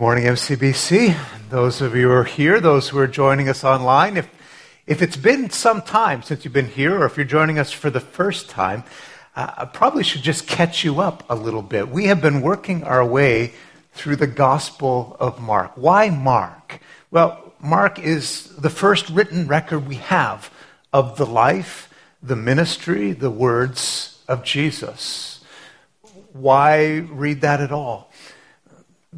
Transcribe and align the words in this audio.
morning, 0.00 0.24
MCBC. 0.24 1.14
Those 1.50 1.82
of 1.82 1.94
you 1.94 2.08
who 2.08 2.14
are 2.14 2.24
here, 2.24 2.58
those 2.58 2.88
who 2.88 2.96
are 2.96 3.06
joining 3.06 3.50
us 3.50 3.64
online, 3.64 4.16
if, 4.16 4.30
if 4.86 5.02
it's 5.02 5.18
been 5.18 5.50
some 5.50 5.82
time 5.82 6.22
since 6.22 6.42
you've 6.42 6.54
been 6.54 6.70
here, 6.70 6.96
or 6.96 7.04
if 7.04 7.18
you're 7.18 7.26
joining 7.26 7.58
us 7.58 7.70
for 7.70 7.90
the 7.90 8.00
first 8.00 8.48
time, 8.48 8.82
uh, 9.36 9.50
I 9.58 9.66
probably 9.66 10.02
should 10.02 10.22
just 10.22 10.46
catch 10.46 10.84
you 10.84 11.02
up 11.02 11.22
a 11.28 11.34
little 11.34 11.60
bit. 11.60 11.90
We 11.90 12.06
have 12.06 12.22
been 12.22 12.40
working 12.40 12.82
our 12.82 13.04
way 13.04 13.52
through 13.92 14.16
the 14.16 14.26
Gospel 14.26 15.18
of 15.20 15.38
Mark. 15.38 15.72
Why 15.74 16.08
Mark? 16.08 16.80
Well, 17.10 17.52
Mark 17.60 17.98
is 17.98 18.56
the 18.56 18.70
first 18.70 19.10
written 19.10 19.48
record 19.48 19.86
we 19.86 19.96
have 19.96 20.50
of 20.94 21.18
the 21.18 21.26
life, 21.26 21.92
the 22.22 22.36
ministry, 22.36 23.12
the 23.12 23.30
words 23.30 24.18
of 24.26 24.44
Jesus. 24.44 25.44
Why 26.32 27.04
read 27.10 27.42
that 27.42 27.60
at 27.60 27.70
all? 27.70 28.09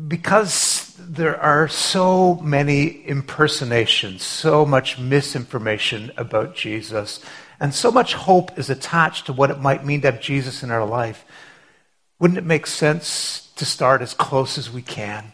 Because 0.08 0.94
there 0.98 1.38
are 1.40 1.68
so 1.68 2.36
many 2.36 3.06
impersonations, 3.06 4.22
so 4.22 4.64
much 4.64 4.98
misinformation 4.98 6.10
about 6.16 6.54
Jesus, 6.54 7.20
and 7.60 7.74
so 7.74 7.90
much 7.90 8.14
hope 8.14 8.58
is 8.58 8.70
attached 8.70 9.26
to 9.26 9.32
what 9.32 9.50
it 9.50 9.60
might 9.60 9.84
mean 9.84 10.00
to 10.00 10.10
have 10.10 10.20
Jesus 10.20 10.62
in 10.62 10.70
our 10.70 10.86
life, 10.86 11.24
wouldn't 12.18 12.38
it 12.38 12.44
make 12.44 12.66
sense 12.66 13.50
to 13.56 13.64
start 13.64 14.00
as 14.00 14.14
close 14.14 14.56
as 14.56 14.70
we 14.70 14.80
can 14.80 15.32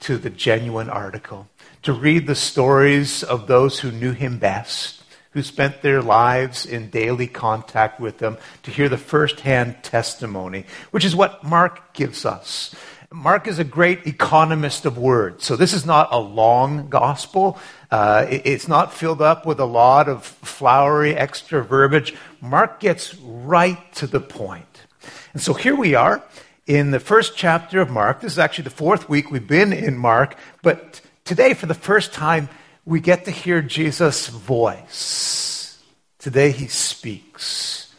to 0.00 0.18
the 0.18 0.30
genuine 0.30 0.88
article? 0.88 1.48
To 1.82 1.92
read 1.92 2.26
the 2.26 2.34
stories 2.34 3.22
of 3.22 3.46
those 3.46 3.80
who 3.80 3.90
knew 3.90 4.12
him 4.12 4.38
best, 4.38 5.02
who 5.30 5.42
spent 5.42 5.82
their 5.82 6.00
lives 6.00 6.64
in 6.64 6.90
daily 6.90 7.26
contact 7.26 8.00
with 8.00 8.20
him, 8.20 8.36
to 8.62 8.70
hear 8.70 8.88
the 8.88 8.98
firsthand 8.98 9.82
testimony, 9.82 10.64
which 10.90 11.04
is 11.04 11.16
what 11.16 11.42
Mark 11.42 11.92
gives 11.92 12.24
us. 12.24 12.74
Mark 13.12 13.46
is 13.46 13.58
a 13.58 13.64
great 13.64 14.06
economist 14.06 14.84
of 14.84 14.98
words. 14.98 15.44
So 15.44 15.56
this 15.56 15.72
is 15.72 15.86
not 15.86 16.08
a 16.12 16.18
long 16.18 16.88
gospel. 16.88 17.58
Uh, 17.90 18.26
it's 18.28 18.66
not 18.66 18.92
filled 18.92 19.22
up 19.22 19.46
with 19.46 19.60
a 19.60 19.64
lot 19.64 20.08
of 20.08 20.24
flowery 20.24 21.14
extra 21.14 21.62
verbiage. 21.62 22.14
Mark 22.40 22.80
gets 22.80 23.14
right 23.18 23.92
to 23.94 24.06
the 24.06 24.20
point. 24.20 24.86
And 25.32 25.40
so 25.40 25.54
here 25.54 25.76
we 25.76 25.94
are 25.94 26.22
in 26.66 26.90
the 26.90 26.98
first 26.98 27.36
chapter 27.36 27.80
of 27.80 27.90
Mark. 27.90 28.20
This 28.20 28.32
is 28.32 28.38
actually 28.38 28.64
the 28.64 28.70
fourth 28.70 29.08
week 29.08 29.30
we've 29.30 29.46
been 29.46 29.72
in 29.72 29.96
Mark. 29.96 30.36
But 30.62 31.00
today, 31.24 31.54
for 31.54 31.66
the 31.66 31.74
first 31.74 32.12
time, 32.12 32.48
we 32.84 33.00
get 33.00 33.24
to 33.26 33.30
hear 33.30 33.62
Jesus' 33.62 34.28
voice. 34.28 35.80
Today 36.18 36.50
he 36.50 36.66
speaks. 36.66 37.94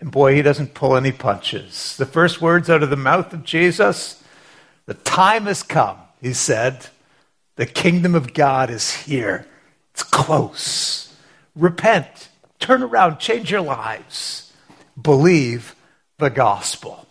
And 0.00 0.12
boy, 0.12 0.36
he 0.36 0.42
doesn't 0.42 0.74
pull 0.74 0.96
any 0.96 1.12
punches. 1.12 1.96
The 1.96 2.06
first 2.06 2.40
words 2.40 2.70
out 2.70 2.84
of 2.84 2.90
the 2.90 2.96
mouth 2.96 3.32
of 3.32 3.42
Jesus 3.42 4.21
the 4.86 4.94
time 4.94 5.44
has 5.44 5.62
come, 5.62 5.98
he 6.20 6.32
said. 6.32 6.86
The 7.56 7.66
kingdom 7.66 8.14
of 8.14 8.34
God 8.34 8.70
is 8.70 8.90
here. 8.90 9.46
It's 9.92 10.02
close. 10.02 11.14
Repent, 11.54 12.28
turn 12.58 12.82
around, 12.82 13.18
change 13.18 13.50
your 13.50 13.60
lives. 13.60 14.52
Believe 15.00 15.74
the 16.18 16.30
gospel. 16.30 17.06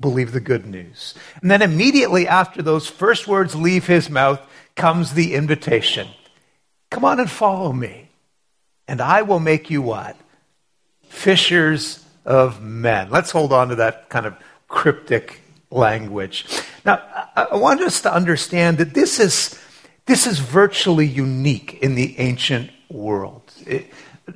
Believe 0.00 0.32
the 0.32 0.40
good 0.40 0.66
news. 0.66 1.14
And 1.40 1.50
then 1.50 1.62
immediately 1.62 2.26
after 2.26 2.62
those 2.62 2.88
first 2.88 3.26
words 3.26 3.54
leave 3.54 3.86
his 3.86 4.10
mouth 4.10 4.40
comes 4.76 5.14
the 5.14 5.34
invitation 5.34 6.08
Come 6.90 7.06
on 7.06 7.20
and 7.20 7.30
follow 7.30 7.72
me, 7.72 8.10
and 8.86 9.00
I 9.00 9.22
will 9.22 9.40
make 9.40 9.70
you 9.70 9.80
what? 9.80 10.14
Fishers 11.08 12.04
of 12.26 12.62
men. 12.62 13.08
Let's 13.08 13.30
hold 13.30 13.50
on 13.50 13.68
to 13.68 13.76
that 13.76 14.10
kind 14.10 14.26
of 14.26 14.36
cryptic 14.68 15.40
language. 15.72 16.46
Now, 16.84 17.02
I 17.34 17.56
want 17.56 17.80
us 17.80 18.02
to 18.02 18.14
understand 18.14 18.78
that 18.78 18.94
this 18.94 19.18
is, 19.18 19.58
this 20.06 20.26
is 20.26 20.38
virtually 20.38 21.06
unique 21.06 21.78
in 21.82 21.94
the 21.94 22.18
ancient 22.18 22.70
world. 22.90 23.42
It, 23.66 23.86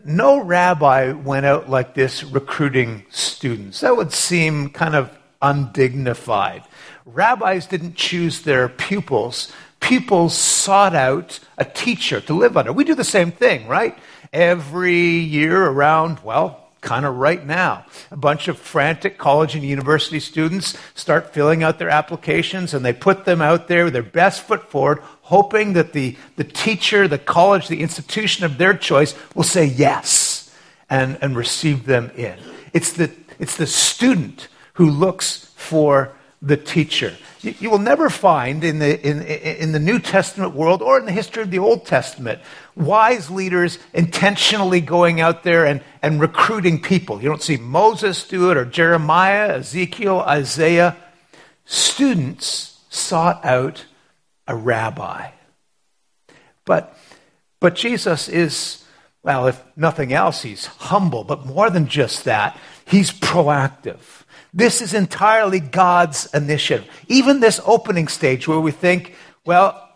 no 0.04 0.42
rabbi 0.42 1.12
went 1.12 1.46
out 1.46 1.70
like 1.70 1.94
this 1.94 2.24
recruiting 2.24 3.04
students. 3.10 3.80
That 3.80 3.96
would 3.96 4.12
seem 4.12 4.70
kind 4.70 4.94
of 4.94 5.16
undignified. 5.42 6.64
Rabbis 7.04 7.66
didn't 7.66 7.94
choose 7.94 8.42
their 8.42 8.68
pupils. 8.68 9.52
Pupils 9.80 10.36
sought 10.36 10.94
out 10.94 11.38
a 11.58 11.64
teacher 11.64 12.20
to 12.22 12.34
live 12.34 12.56
under. 12.56 12.72
We 12.72 12.84
do 12.84 12.94
the 12.94 13.04
same 13.04 13.30
thing, 13.30 13.68
right? 13.68 13.96
Every 14.32 15.18
year 15.18 15.66
around, 15.66 16.20
well, 16.24 16.65
kind 16.86 17.04
of 17.04 17.16
right 17.16 17.44
now. 17.44 17.84
A 18.12 18.16
bunch 18.16 18.46
of 18.46 18.58
frantic 18.58 19.18
college 19.18 19.56
and 19.56 19.64
university 19.64 20.20
students 20.20 20.78
start 20.94 21.34
filling 21.34 21.64
out 21.64 21.78
their 21.78 21.90
applications 21.90 22.72
and 22.72 22.84
they 22.84 22.92
put 22.92 23.24
them 23.24 23.42
out 23.42 23.66
there 23.66 23.84
with 23.84 23.92
their 23.92 24.04
best 24.04 24.42
foot 24.42 24.70
forward, 24.70 25.00
hoping 25.22 25.72
that 25.72 25.92
the, 25.92 26.16
the 26.36 26.44
teacher, 26.44 27.08
the 27.08 27.18
college, 27.18 27.66
the 27.66 27.82
institution 27.82 28.44
of 28.44 28.56
their 28.56 28.72
choice 28.72 29.14
will 29.34 29.42
say 29.42 29.64
yes 29.64 30.54
and, 30.88 31.18
and 31.20 31.36
receive 31.36 31.86
them 31.86 32.10
in. 32.16 32.38
It's 32.72 32.92
the, 32.92 33.10
it's 33.40 33.56
the 33.56 33.66
student 33.66 34.46
who 34.74 34.88
looks 34.88 35.52
for 35.56 36.14
the 36.40 36.56
teacher. 36.56 37.16
You, 37.46 37.70
will 37.70 37.78
never 37.78 38.10
find 38.10 38.64
in 38.64 38.80
the, 38.80 39.00
in, 39.06 39.22
in 39.22 39.72
the 39.72 39.78
New 39.78 40.00
Testament 40.00 40.54
world 40.54 40.82
or 40.82 40.98
in 40.98 41.06
the 41.06 41.12
history 41.12 41.42
of 41.42 41.50
the 41.50 41.60
Old 41.60 41.86
Testament 41.86 42.40
wise 42.74 43.30
leaders 43.30 43.78
intentionally 43.94 44.80
going 44.80 45.20
out 45.20 45.44
there 45.44 45.64
and, 45.64 45.80
and 46.02 46.20
recruiting 46.20 46.82
people. 46.82 47.22
You 47.22 47.28
don't 47.28 47.42
see 47.42 47.56
Moses 47.56 48.26
do 48.26 48.50
it 48.50 48.56
or 48.56 48.64
Jeremiah, 48.64 49.58
Ezekiel, 49.58 50.20
Isaiah. 50.20 50.96
Students 51.64 52.80
sought 52.90 53.44
out 53.44 53.84
a 54.48 54.56
rabbi. 54.56 55.30
But, 56.64 56.98
but 57.60 57.76
Jesus 57.76 58.28
is, 58.28 58.84
well, 59.22 59.46
if 59.46 59.62
nothing 59.76 60.12
else, 60.12 60.42
he's 60.42 60.66
humble, 60.66 61.22
but 61.22 61.46
more 61.46 61.70
than 61.70 61.86
just 61.86 62.24
that, 62.24 62.58
he's 62.86 63.12
proactive. 63.12 64.24
This 64.56 64.80
is 64.80 64.94
entirely 64.94 65.60
God's 65.60 66.32
initiative. 66.32 66.88
Even 67.08 67.40
this 67.40 67.60
opening 67.66 68.08
stage 68.08 68.48
where 68.48 68.58
we 68.58 68.70
think, 68.70 69.14
well, 69.44 69.86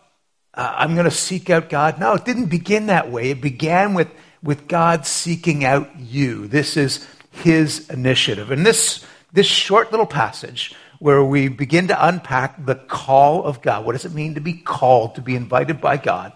uh, 0.52 0.74
I'm 0.76 0.92
going 0.92 1.06
to 1.06 1.10
seek 1.10 1.48
out 1.48 1.70
God. 1.70 1.98
No, 1.98 2.12
it 2.12 2.26
didn't 2.26 2.50
begin 2.50 2.86
that 2.86 3.10
way. 3.10 3.30
It 3.30 3.40
began 3.40 3.94
with, 3.94 4.08
with 4.42 4.68
God 4.68 5.06
seeking 5.06 5.64
out 5.64 5.98
you. 5.98 6.46
This 6.46 6.76
is 6.76 7.08
his 7.30 7.88
initiative. 7.88 8.50
And 8.50 8.66
this, 8.66 9.02
this 9.32 9.46
short 9.46 9.92
little 9.92 10.04
passage 10.04 10.74
where 10.98 11.24
we 11.24 11.48
begin 11.48 11.88
to 11.88 12.06
unpack 12.06 12.62
the 12.66 12.74
call 12.74 13.44
of 13.44 13.62
God. 13.62 13.86
What 13.86 13.92
does 13.92 14.04
it 14.04 14.12
mean 14.12 14.34
to 14.34 14.42
be 14.42 14.52
called, 14.52 15.14
to 15.14 15.22
be 15.22 15.36
invited 15.36 15.80
by 15.80 15.96
God? 15.96 16.34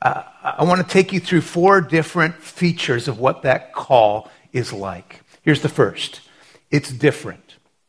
Uh, 0.00 0.22
I 0.44 0.62
want 0.62 0.80
to 0.80 0.86
take 0.86 1.12
you 1.12 1.18
through 1.18 1.40
four 1.40 1.80
different 1.80 2.36
features 2.36 3.08
of 3.08 3.18
what 3.18 3.42
that 3.42 3.72
call 3.72 4.30
is 4.52 4.72
like. 4.72 5.24
Here's 5.42 5.62
the 5.62 5.68
first 5.68 6.20
it's 6.70 6.92
different. 6.92 7.43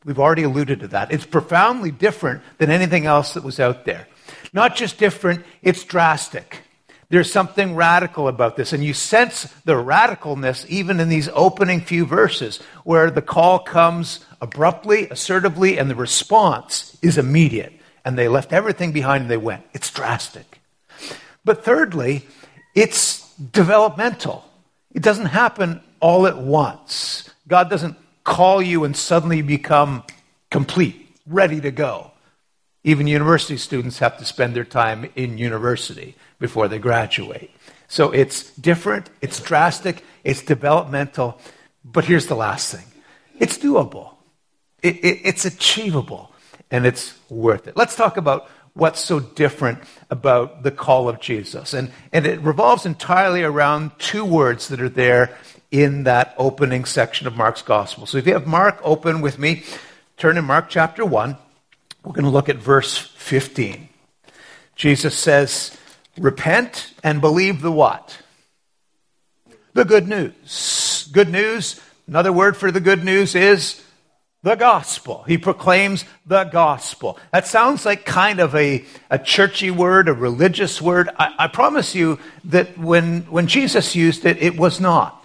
We've 0.05 0.19
already 0.19 0.43
alluded 0.43 0.81
to 0.81 0.87
that. 0.89 1.11
It's 1.11 1.25
profoundly 1.25 1.89
different 1.89 2.43
than 2.59 2.69
anything 2.69 3.07
else 3.07 3.33
that 3.33 3.43
was 3.43 3.59
out 3.59 3.85
there. 3.85 4.07
Not 4.53 4.75
just 4.75 4.99
different, 4.99 5.43
it's 5.63 5.83
drastic. 5.83 6.61
There's 7.09 7.31
something 7.31 7.75
radical 7.75 8.27
about 8.27 8.55
this. 8.55 8.71
And 8.71 8.83
you 8.83 8.93
sense 8.93 9.43
the 9.65 9.73
radicalness 9.73 10.65
even 10.67 10.99
in 10.99 11.09
these 11.09 11.27
opening 11.33 11.81
few 11.81 12.05
verses, 12.05 12.59
where 12.83 13.09
the 13.09 13.21
call 13.21 13.59
comes 13.59 14.23
abruptly, 14.41 15.09
assertively, 15.09 15.77
and 15.77 15.89
the 15.89 15.95
response 15.95 16.97
is 17.01 17.17
immediate. 17.17 17.73
And 18.03 18.17
they 18.17 18.27
left 18.27 18.53
everything 18.53 18.91
behind 18.91 19.23
and 19.23 19.31
they 19.31 19.37
went. 19.37 19.65
It's 19.73 19.91
drastic. 19.91 20.61
But 21.43 21.63
thirdly, 21.63 22.27
it's 22.75 23.27
developmental. 23.35 24.45
It 24.93 25.01
doesn't 25.01 25.27
happen 25.27 25.81
all 25.99 26.27
at 26.27 26.37
once. 26.37 27.29
God 27.47 27.69
doesn't 27.69 27.97
call 28.25 28.61
you 28.61 28.83
and 28.83 28.97
suddenly 28.97 29.41
become 29.41 30.03
complete, 30.51 31.15
ready 31.25 31.61
to 31.61 31.71
go. 31.71 32.11
Even 32.83 33.07
university 33.07 33.55
students 33.55 33.99
have 33.99 34.17
to 34.17 34.25
spend 34.25 34.53
their 34.55 34.65
time 34.65 35.09
in 35.15 35.37
university 35.37 36.15
before 36.39 36.67
they 36.67 36.77
graduate. 36.77 37.49
So 37.87 38.11
it's 38.11 38.51
different, 38.57 39.09
it's 39.21 39.39
drastic, 39.39 40.03
it's 40.23 40.41
developmental. 40.41 41.39
But 41.83 42.05
here's 42.05 42.25
the 42.25 42.35
last 42.35 42.75
thing 42.75 42.85
it's 43.39 43.57
doable, 43.57 44.15
it, 44.81 44.97
it, 44.97 45.21
it's 45.23 45.45
achievable, 45.45 46.33
and 46.69 46.85
it's 46.85 47.17
worth 47.29 47.67
it. 47.67 47.77
Let's 47.77 47.95
talk 47.95 48.17
about 48.17 48.49
what's 48.73 48.99
so 48.99 49.19
different 49.19 49.79
about 50.09 50.63
the 50.63 50.71
call 50.71 51.07
of 51.07 51.21
Jesus. 51.21 51.73
And, 51.73 51.91
and 52.11 52.27
it 52.27 52.41
revolves 52.41 52.85
entirely 52.85 53.41
around 53.41 53.91
two 53.97 54.25
words 54.25 54.67
that 54.67 54.81
are 54.81 54.89
there 54.89 55.37
in 55.83 56.03
that 56.03 56.33
opening 56.37 56.85
section 56.85 57.27
of 57.27 57.35
Mark's 57.35 57.61
gospel. 57.61 58.05
So 58.05 58.17
if 58.17 58.25
you 58.25 58.31
have 58.31 58.47
Mark 58.47 58.79
open 58.81 59.19
with 59.19 59.37
me, 59.37 59.63
turn 60.15 60.35
to 60.35 60.41
Mark 60.41 60.69
chapter 60.69 61.05
1. 61.05 61.37
We're 62.03 62.13
going 62.13 62.23
to 62.23 62.29
look 62.29 62.47
at 62.47 62.55
verse 62.55 62.97
15. 62.97 63.89
Jesus 64.77 65.17
says, 65.17 65.75
Repent 66.17 66.93
and 67.03 67.19
believe 67.19 67.61
the 67.61 67.73
what? 67.73 68.19
The 69.73 69.83
good 69.83 70.07
news. 70.07 71.09
Good 71.11 71.29
news, 71.29 71.81
another 72.07 72.31
word 72.31 72.55
for 72.55 72.71
the 72.71 72.79
good 72.79 73.03
news 73.03 73.35
is 73.35 73.83
the 74.43 74.55
gospel. 74.55 75.23
He 75.27 75.37
proclaims 75.37 76.05
the 76.25 76.45
gospel. 76.45 77.19
That 77.33 77.47
sounds 77.47 77.85
like 77.85 78.05
kind 78.05 78.39
of 78.39 78.55
a, 78.55 78.85
a 79.09 79.19
churchy 79.19 79.71
word, 79.71 80.07
a 80.07 80.13
religious 80.13 80.81
word. 80.81 81.09
I, 81.19 81.33
I 81.37 81.47
promise 81.47 81.95
you 81.95 82.17
that 82.45 82.77
when, 82.77 83.23
when 83.23 83.47
Jesus 83.47 83.93
used 83.93 84.25
it, 84.25 84.41
it 84.41 84.55
was 84.55 84.79
not. 84.79 85.24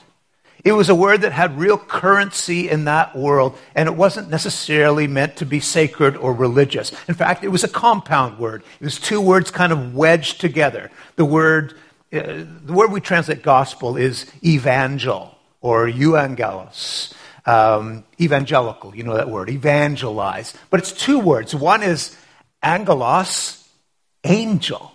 It 0.65 0.73
was 0.73 0.89
a 0.89 0.95
word 0.95 1.23
that 1.23 1.33
had 1.33 1.59
real 1.59 1.79
currency 1.79 2.69
in 2.69 2.85
that 2.85 3.17
world, 3.17 3.57
and 3.75 3.89
it 3.89 3.95
wasn't 3.95 4.31
necessarily 4.31 5.07
meant 5.07 5.37
to 5.37 5.47
be 5.47 5.61
sacred 5.61 6.17
or 6.17 6.33
religious. 6.33 6.93
In 7.09 7.15
fact, 7.15 7.45
it 7.45 7.49
was 7.49 7.65
a 7.65 7.69
compound 7.69 8.39
word. 8.39 8.62
It 8.81 8.85
was 8.85 8.99
two 8.99 9.21
words 9.21 9.51
kind 9.51 9.73
of 9.73 9.95
wedged 9.95 10.41
together. 10.41 10.91
The 11.17 11.25
word, 11.25 11.75
uh, 12.12 12.45
the 12.65 12.73
word 12.73 12.93
we 12.93 13.01
translate 13.01 13.43
gospel 13.43 13.97
is 13.97 14.31
evangel 14.45 15.37
or 15.61 15.87
euangelos 15.87 17.15
um, 17.47 18.05
evangelical, 18.21 18.95
you 18.95 19.03
know 19.03 19.17
that 19.17 19.29
word, 19.29 19.51
evangelize. 19.51 20.55
But 20.71 20.81
it's 20.81 20.93
two 20.93 21.19
words. 21.19 21.55
One 21.55 21.83
is 21.83 22.17
angelos, 22.63 23.69
angel, 24.25 24.93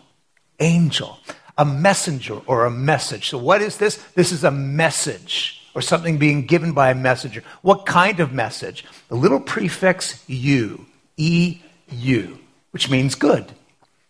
angel, 0.59 1.19
a 1.57 1.65
messenger 1.65 2.39
or 2.45 2.65
a 2.65 2.71
message. 2.71 3.29
So 3.29 3.37
what 3.37 3.61
is 3.61 3.77
this? 3.77 3.97
This 4.13 4.31
is 4.31 4.43
a 4.43 4.51
message 4.51 5.54
or 5.75 5.81
something 5.81 6.17
being 6.17 6.45
given 6.45 6.71
by 6.71 6.89
a 6.89 6.95
messenger. 6.95 7.43
What 7.61 7.85
kind 7.85 8.19
of 8.19 8.33
message? 8.33 8.85
The 9.09 9.15
little 9.15 9.41
prefix 9.41 10.23
U, 10.27 10.85
E 11.17 11.59
U, 11.89 12.39
which 12.71 12.89
means 12.89 13.13
good. 13.13 13.51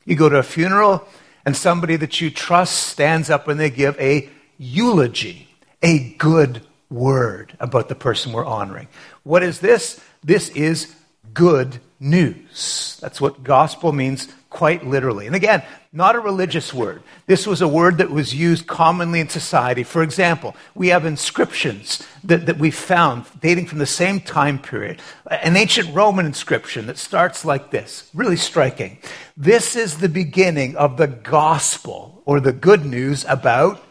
You 0.05 0.15
go 0.15 0.29
to 0.29 0.37
a 0.37 0.43
funeral 0.43 1.05
and 1.43 1.57
somebody 1.57 1.95
that 1.97 2.21
you 2.21 2.29
trust 2.29 2.87
stands 2.87 3.29
up 3.29 3.47
and 3.47 3.59
they 3.59 3.69
give 3.71 3.99
a 3.99 4.29
eulogy, 4.57 5.49
a 5.81 6.13
good 6.13 6.61
word 6.89 7.57
about 7.59 7.89
the 7.89 7.95
person 7.95 8.31
we're 8.31 8.45
honoring. 8.45 8.87
What 9.23 9.43
is 9.43 9.59
this? 9.59 9.99
This 10.23 10.49
is 10.49 10.95
good 11.33 11.79
news. 11.99 12.97
That's 13.01 13.19
what 13.19 13.43
gospel 13.43 13.91
means 13.91 14.27
quite 14.55 14.85
literally. 14.85 15.27
And 15.27 15.35
again, 15.35 15.63
not 15.91 16.15
a 16.15 16.19
religious 16.19 16.73
word. 16.73 17.03
This 17.27 17.45
was 17.45 17.61
a 17.61 17.67
word 17.67 17.97
that 17.97 18.09
was 18.09 18.33
used 18.33 18.65
commonly 18.65 19.19
in 19.19 19.29
society. 19.29 19.83
For 19.83 20.01
example, 20.01 20.55
we 20.73 20.87
have 20.87 21.05
inscriptions 21.05 22.01
that, 22.23 22.45
that 22.47 22.57
we 22.57 22.71
found 22.71 23.25
dating 23.41 23.67
from 23.67 23.79
the 23.79 23.85
same 23.85 24.19
time 24.19 24.57
period. 24.57 25.01
An 25.29 25.57
ancient 25.57 25.93
Roman 25.93 26.25
inscription 26.25 26.87
that 26.87 26.97
starts 26.97 27.45
like 27.45 27.69
this, 27.69 28.09
really 28.13 28.37
striking. 28.37 28.97
This 29.37 29.75
is 29.75 29.97
the 29.97 30.09
beginning 30.09 30.75
of 30.77 30.97
the 30.97 31.07
gospel 31.07 32.23
or 32.25 32.39
the 32.39 32.53
good 32.53 32.85
news 32.85 33.25
about 33.27 33.83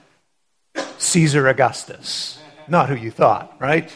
Caesar 0.99 1.46
Augustus 1.46 2.40
not 2.69 2.88
who 2.88 2.96
you 2.96 3.10
thought, 3.10 3.55
right? 3.58 3.94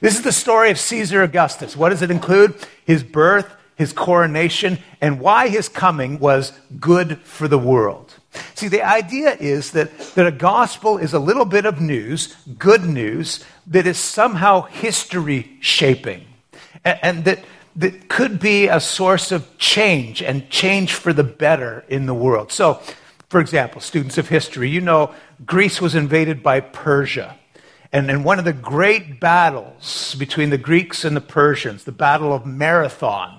This 0.00 0.14
is 0.14 0.22
the 0.22 0.32
story 0.32 0.70
of 0.70 0.78
Caesar 0.78 1.22
Augustus. 1.22 1.76
What 1.76 1.90
does 1.90 2.02
it 2.02 2.10
include? 2.10 2.54
His 2.84 3.02
birth, 3.02 3.52
his 3.78 3.92
coronation, 3.92 4.78
and 5.00 5.20
why 5.20 5.48
his 5.48 5.68
coming 5.68 6.18
was 6.18 6.52
good 6.80 7.18
for 7.20 7.46
the 7.46 7.58
world. 7.58 8.12
See, 8.56 8.66
the 8.66 8.82
idea 8.82 9.36
is 9.38 9.70
that, 9.70 9.96
that 10.16 10.26
a 10.26 10.32
gospel 10.32 10.98
is 10.98 11.14
a 11.14 11.20
little 11.20 11.44
bit 11.44 11.64
of 11.64 11.80
news, 11.80 12.34
good 12.58 12.84
news, 12.84 13.44
that 13.68 13.86
is 13.86 13.96
somehow 13.96 14.62
history 14.62 15.56
shaping, 15.60 16.26
and, 16.84 16.98
and 17.02 17.24
that, 17.24 17.44
that 17.76 18.08
could 18.08 18.40
be 18.40 18.66
a 18.66 18.80
source 18.80 19.30
of 19.30 19.56
change 19.58 20.22
and 20.22 20.50
change 20.50 20.92
for 20.92 21.12
the 21.12 21.24
better 21.24 21.84
in 21.88 22.06
the 22.06 22.14
world. 22.14 22.50
So, 22.50 22.82
for 23.28 23.40
example, 23.40 23.80
students 23.80 24.18
of 24.18 24.28
history, 24.28 24.68
you 24.68 24.80
know 24.80 25.14
Greece 25.46 25.80
was 25.80 25.94
invaded 25.94 26.42
by 26.42 26.58
Persia. 26.60 27.36
And 27.92 28.10
in 28.10 28.24
one 28.24 28.38
of 28.38 28.44
the 28.44 28.52
great 28.52 29.20
battles 29.20 30.14
between 30.18 30.50
the 30.50 30.58
Greeks 30.58 31.04
and 31.04 31.16
the 31.16 31.22
Persians, 31.22 31.84
the 31.84 31.92
Battle 31.92 32.34
of 32.34 32.44
Marathon, 32.44 33.37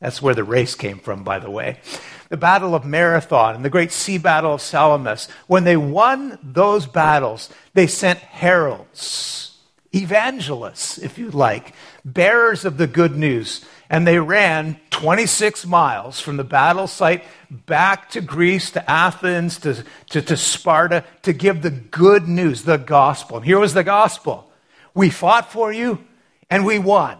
that's 0.00 0.22
where 0.22 0.34
the 0.34 0.44
race 0.44 0.74
came 0.74 0.98
from, 0.98 1.24
by 1.24 1.38
the 1.38 1.50
way. 1.50 1.80
The 2.28 2.36
Battle 2.36 2.74
of 2.74 2.84
Marathon 2.84 3.54
and 3.54 3.64
the 3.64 3.70
great 3.70 3.90
sea 3.90 4.18
battle 4.18 4.54
of 4.54 4.60
Salamis, 4.60 5.28
when 5.46 5.64
they 5.64 5.76
won 5.76 6.38
those 6.42 6.86
battles, 6.86 7.50
they 7.74 7.86
sent 7.86 8.18
heralds, 8.18 9.56
evangelists, 9.94 10.98
if 10.98 11.18
you 11.18 11.30
like, 11.30 11.74
bearers 12.04 12.64
of 12.64 12.76
the 12.76 12.86
good 12.86 13.16
news 13.16 13.64
and 13.90 14.06
they 14.06 14.18
ran 14.18 14.78
26 14.90 15.66
miles 15.66 16.20
from 16.20 16.36
the 16.36 16.44
battle 16.44 16.86
site 16.86 17.24
back 17.50 18.10
to 18.10 18.20
Greece, 18.20 18.70
to 18.72 18.90
Athens, 18.90 19.58
to, 19.60 19.84
to, 20.10 20.20
to, 20.20 20.36
Sparta, 20.36 21.04
to 21.22 21.32
give 21.32 21.62
the 21.62 21.70
good 21.70 22.28
news, 22.28 22.64
the 22.64 22.76
gospel. 22.76 23.38
And 23.38 23.46
here 23.46 23.58
was 23.58 23.74
the 23.74 23.84
gospel. 23.84 24.50
We 24.94 25.10
fought 25.10 25.50
for 25.50 25.72
you, 25.72 26.04
and 26.50 26.66
we 26.66 26.78
won. 26.78 27.16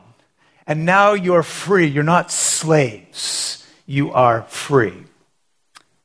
And 0.69 0.85
now 0.85 1.15
you're 1.15 1.43
free. 1.43 1.87
You're 1.87 2.05
not 2.05 2.31
slaves. 2.31 3.67
You 3.87 4.13
are 4.13 4.43
free. 4.43 5.05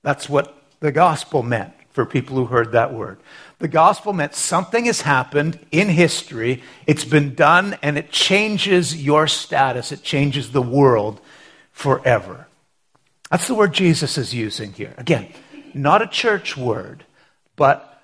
That's 0.01 0.27
what 0.27 0.57
the 0.79 0.91
gospel 0.91 1.43
meant 1.43 1.73
for 1.91 2.05
people 2.05 2.37
who 2.37 2.45
heard 2.45 2.71
that 2.71 2.93
word. 2.93 3.19
The 3.59 3.67
gospel 3.67 4.13
meant 4.13 4.35
something 4.35 4.85
has 4.85 5.01
happened 5.01 5.59
in 5.71 5.87
history, 5.87 6.63
it's 6.87 7.05
been 7.05 7.35
done, 7.35 7.77
and 7.81 7.97
it 7.97 8.11
changes 8.11 9.01
your 9.01 9.27
status, 9.27 9.91
it 9.91 10.03
changes 10.03 10.51
the 10.51 10.61
world 10.61 11.21
forever. 11.71 12.47
That's 13.31 13.47
the 13.47 13.55
word 13.55 13.73
Jesus 13.73 14.17
is 14.17 14.33
using 14.33 14.73
here. 14.73 14.93
Again, 14.97 15.29
not 15.73 16.01
a 16.01 16.07
church 16.07 16.57
word, 16.57 17.05
but 17.55 18.01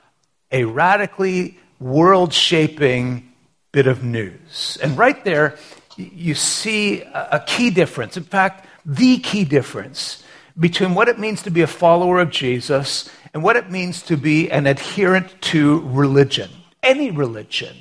a 0.52 0.64
radically 0.64 1.58
world 1.80 2.34
shaping 2.34 3.32
bit 3.72 3.88
of 3.88 4.04
news. 4.04 4.78
And 4.82 4.98
right 4.98 5.24
there, 5.26 5.58
you 6.00 6.34
see 6.34 7.02
a 7.02 7.44
key 7.46 7.70
difference. 7.70 8.16
In 8.16 8.24
fact, 8.24 8.66
the 8.86 9.20
key 9.20 9.44
difference 9.44 10.24
between 10.58 10.96
what 10.96 11.10
it 11.10 11.20
means 11.20 11.42
to 11.44 11.52
be 11.52 11.62
a 11.62 11.68
follower 11.68 12.20
of 12.20 12.30
Jesus 12.30 13.10
and 13.34 13.44
what 13.44 13.56
it 13.56 13.70
means 13.70 14.02
to 14.04 14.18
be 14.18 14.50
an 14.50 14.66
adherent 14.66 15.42
to 15.42 15.82
religion, 15.88 16.50
any 16.82 17.12
religion, 17.12 17.76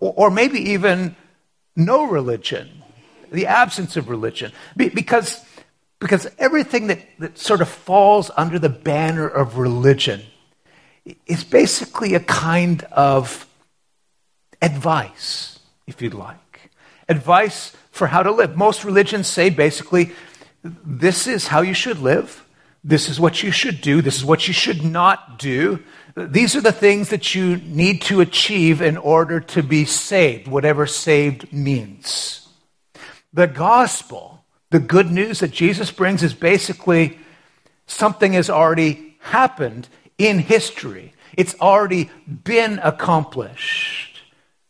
or, 0.00 0.12
or 0.16 0.30
maybe 0.30 0.58
even 0.72 1.16
no 1.76 2.04
religion, 2.04 2.68
the 3.30 3.46
absence 3.46 3.96
of 3.96 4.08
religion. 4.08 4.52
Be, 4.76 4.88
because, 4.88 5.44
because 5.98 6.28
everything 6.38 6.88
that, 6.88 7.00
that 7.18 7.38
sort 7.38 7.60
of 7.60 7.68
falls 7.68 8.30
under 8.36 8.58
the 8.58 8.68
banner 8.68 9.28
of 9.28 9.58
religion 9.58 10.22
is 11.26 11.44
basically 11.44 12.14
a 12.14 12.20
kind 12.20 12.82
of 12.92 13.46
advice, 14.60 15.58
if 15.86 16.02
you'd 16.02 16.14
like. 16.14 16.49
Advice 17.10 17.76
for 17.90 18.06
how 18.06 18.22
to 18.22 18.30
live. 18.30 18.56
Most 18.56 18.84
religions 18.84 19.26
say 19.26 19.50
basically, 19.50 20.12
this 20.62 21.26
is 21.26 21.48
how 21.48 21.60
you 21.60 21.74
should 21.74 21.98
live. 21.98 22.46
This 22.82 23.08
is 23.08 23.20
what 23.20 23.42
you 23.42 23.50
should 23.50 23.80
do. 23.80 24.00
This 24.00 24.16
is 24.16 24.24
what 24.24 24.46
you 24.48 24.54
should 24.54 24.82
not 24.84 25.38
do. 25.38 25.82
These 26.16 26.56
are 26.56 26.60
the 26.60 26.72
things 26.72 27.10
that 27.10 27.34
you 27.34 27.56
need 27.58 28.02
to 28.02 28.20
achieve 28.20 28.80
in 28.80 28.96
order 28.96 29.40
to 29.40 29.62
be 29.62 29.84
saved, 29.84 30.48
whatever 30.48 30.86
saved 30.86 31.52
means. 31.52 32.48
The 33.32 33.46
gospel, 33.46 34.44
the 34.70 34.80
good 34.80 35.10
news 35.10 35.40
that 35.40 35.50
Jesus 35.50 35.90
brings, 35.90 36.22
is 36.22 36.34
basically 36.34 37.18
something 37.86 38.32
has 38.32 38.48
already 38.48 39.16
happened 39.20 39.88
in 40.16 40.38
history, 40.38 41.12
it's 41.36 41.54
already 41.60 42.10
been 42.26 42.78
accomplished. 42.82 44.09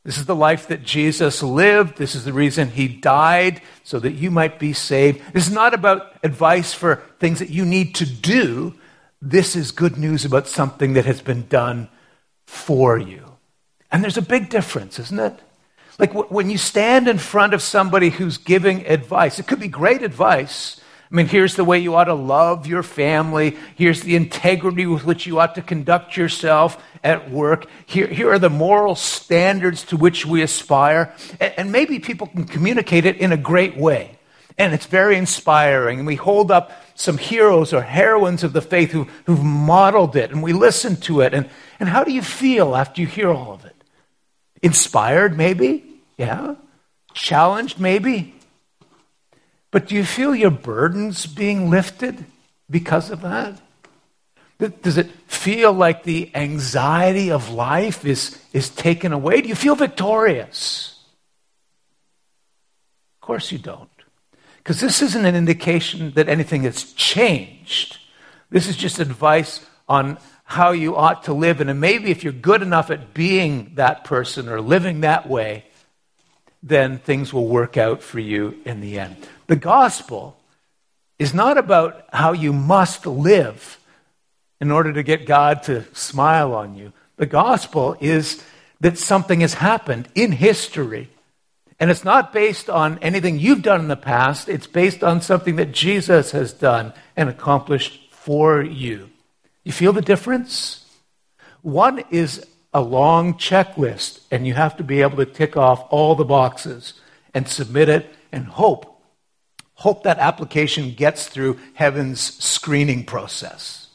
This 0.04 0.16
is 0.16 0.24
the 0.24 0.34
life 0.34 0.68
that 0.68 0.82
Jesus 0.82 1.42
lived. 1.42 1.98
This 1.98 2.14
is 2.14 2.24
the 2.24 2.32
reason 2.32 2.70
he 2.70 2.88
died, 2.88 3.60
so 3.84 3.98
that 4.00 4.12
you 4.12 4.30
might 4.30 4.58
be 4.58 4.72
saved. 4.72 5.20
This 5.32 5.46
is 5.46 5.52
not 5.52 5.74
about 5.74 6.14
advice 6.22 6.72
for 6.72 7.02
things 7.18 7.38
that 7.40 7.50
you 7.50 7.66
need 7.66 7.94
to 7.96 8.06
do. 8.06 8.74
This 9.20 9.56
is 9.56 9.72
good 9.72 9.98
news 9.98 10.24
about 10.24 10.46
something 10.46 10.94
that 10.94 11.04
has 11.04 11.20
been 11.20 11.46
done 11.48 11.88
for 12.46 12.96
you. 12.96 13.36
And 13.92 14.02
there's 14.02 14.16
a 14.16 14.22
big 14.22 14.48
difference, 14.48 14.98
isn't 14.98 15.20
it? 15.20 15.38
Like 15.98 16.14
when 16.30 16.48
you 16.48 16.56
stand 16.56 17.06
in 17.08 17.18
front 17.18 17.52
of 17.52 17.60
somebody 17.60 18.08
who's 18.08 18.38
giving 18.38 18.86
advice, 18.86 19.38
it 19.38 19.46
could 19.46 19.60
be 19.60 19.68
great 19.68 20.02
advice, 20.02 20.80
I 21.10 21.16
mean, 21.16 21.26
here's 21.26 21.56
the 21.56 21.64
way 21.64 21.80
you 21.80 21.96
ought 21.96 22.04
to 22.04 22.14
love 22.14 22.68
your 22.68 22.84
family. 22.84 23.56
Here's 23.74 24.02
the 24.02 24.14
integrity 24.14 24.86
with 24.86 25.04
which 25.04 25.26
you 25.26 25.40
ought 25.40 25.56
to 25.56 25.62
conduct 25.62 26.16
yourself 26.16 26.80
at 27.02 27.30
work. 27.30 27.66
Here, 27.86 28.06
here 28.06 28.30
are 28.30 28.38
the 28.38 28.48
moral 28.48 28.94
standards 28.94 29.82
to 29.86 29.96
which 29.96 30.24
we 30.24 30.42
aspire. 30.42 31.12
And, 31.40 31.54
and 31.56 31.72
maybe 31.72 31.98
people 31.98 32.28
can 32.28 32.44
communicate 32.44 33.06
it 33.06 33.16
in 33.16 33.32
a 33.32 33.36
great 33.36 33.76
way. 33.76 34.18
And 34.56 34.72
it's 34.72 34.86
very 34.86 35.16
inspiring. 35.16 35.98
And 35.98 36.06
we 36.06 36.14
hold 36.14 36.52
up 36.52 36.70
some 36.94 37.18
heroes 37.18 37.72
or 37.72 37.82
heroines 37.82 38.44
of 38.44 38.52
the 38.52 38.62
faith 38.62 38.92
who, 38.92 39.08
who've 39.24 39.42
modeled 39.42 40.14
it, 40.16 40.30
and 40.30 40.42
we 40.42 40.52
listen 40.52 40.96
to 40.96 41.22
it. 41.22 41.32
And, 41.32 41.48
and 41.80 41.88
how 41.88 42.04
do 42.04 42.12
you 42.12 42.22
feel 42.22 42.76
after 42.76 43.00
you 43.00 43.06
hear 43.06 43.30
all 43.30 43.52
of 43.54 43.64
it? 43.64 43.74
Inspired, 44.62 45.36
maybe? 45.36 45.82
Yeah. 46.18 46.56
Challenged, 47.14 47.80
maybe? 47.80 48.34
But 49.70 49.86
do 49.86 49.94
you 49.94 50.04
feel 50.04 50.34
your 50.34 50.50
burdens 50.50 51.26
being 51.26 51.70
lifted 51.70 52.24
because 52.68 53.10
of 53.10 53.22
that? 53.22 53.60
Does 54.82 54.98
it 54.98 55.10
feel 55.26 55.72
like 55.72 56.02
the 56.02 56.30
anxiety 56.34 57.30
of 57.30 57.50
life 57.50 58.04
is, 58.04 58.38
is 58.52 58.68
taken 58.68 59.12
away? 59.12 59.40
Do 59.40 59.48
you 59.48 59.54
feel 59.54 59.74
victorious? 59.74 60.98
Of 63.16 63.26
course 63.26 63.50
you 63.50 63.58
don't. 63.58 63.88
Because 64.58 64.80
this 64.80 65.00
isn't 65.00 65.24
an 65.24 65.34
indication 65.34 66.12
that 66.12 66.28
anything 66.28 66.64
has 66.64 66.92
changed. 66.92 67.98
This 68.50 68.68
is 68.68 68.76
just 68.76 68.98
advice 68.98 69.64
on 69.88 70.18
how 70.44 70.72
you 70.72 70.94
ought 70.96 71.22
to 71.24 71.32
live. 71.32 71.60
And 71.60 71.80
maybe 71.80 72.10
if 72.10 72.22
you're 72.22 72.32
good 72.32 72.60
enough 72.60 72.90
at 72.90 73.14
being 73.14 73.72
that 73.76 74.04
person 74.04 74.48
or 74.48 74.60
living 74.60 75.00
that 75.00 75.28
way, 75.28 75.64
then 76.62 76.98
things 76.98 77.32
will 77.32 77.46
work 77.46 77.76
out 77.76 78.02
for 78.02 78.18
you 78.18 78.60
in 78.64 78.80
the 78.80 78.98
end. 78.98 79.16
The 79.46 79.56
gospel 79.56 80.36
is 81.18 81.34
not 81.34 81.58
about 81.58 82.06
how 82.12 82.32
you 82.32 82.52
must 82.52 83.06
live 83.06 83.78
in 84.60 84.70
order 84.70 84.92
to 84.92 85.02
get 85.02 85.26
God 85.26 85.62
to 85.64 85.84
smile 85.94 86.54
on 86.54 86.74
you. 86.76 86.92
The 87.16 87.26
gospel 87.26 87.96
is 88.00 88.42
that 88.80 88.98
something 88.98 89.40
has 89.40 89.54
happened 89.54 90.08
in 90.14 90.32
history. 90.32 91.10
And 91.78 91.90
it's 91.90 92.04
not 92.04 92.32
based 92.32 92.68
on 92.68 92.98
anything 92.98 93.38
you've 93.38 93.62
done 93.62 93.80
in 93.80 93.88
the 93.88 93.96
past, 93.96 94.48
it's 94.48 94.66
based 94.66 95.02
on 95.02 95.22
something 95.22 95.56
that 95.56 95.72
Jesus 95.72 96.32
has 96.32 96.52
done 96.52 96.92
and 97.16 97.28
accomplished 97.28 98.00
for 98.10 98.62
you. 98.62 99.08
You 99.64 99.72
feel 99.72 99.92
the 99.92 100.02
difference? 100.02 100.84
One 101.62 102.04
is 102.10 102.46
a 102.72 102.80
long 102.80 103.34
checklist, 103.34 104.20
and 104.30 104.46
you 104.46 104.54
have 104.54 104.76
to 104.76 104.84
be 104.84 105.02
able 105.02 105.16
to 105.16 105.26
tick 105.26 105.56
off 105.56 105.86
all 105.90 106.14
the 106.14 106.24
boxes 106.24 106.94
and 107.34 107.48
submit 107.48 107.88
it 107.88 108.14
and 108.30 108.46
hope. 108.46 108.86
Hope 109.74 110.02
that 110.02 110.18
application 110.18 110.92
gets 110.92 111.26
through 111.26 111.58
heaven's 111.74 112.20
screening 112.20 113.04
process. 113.04 113.88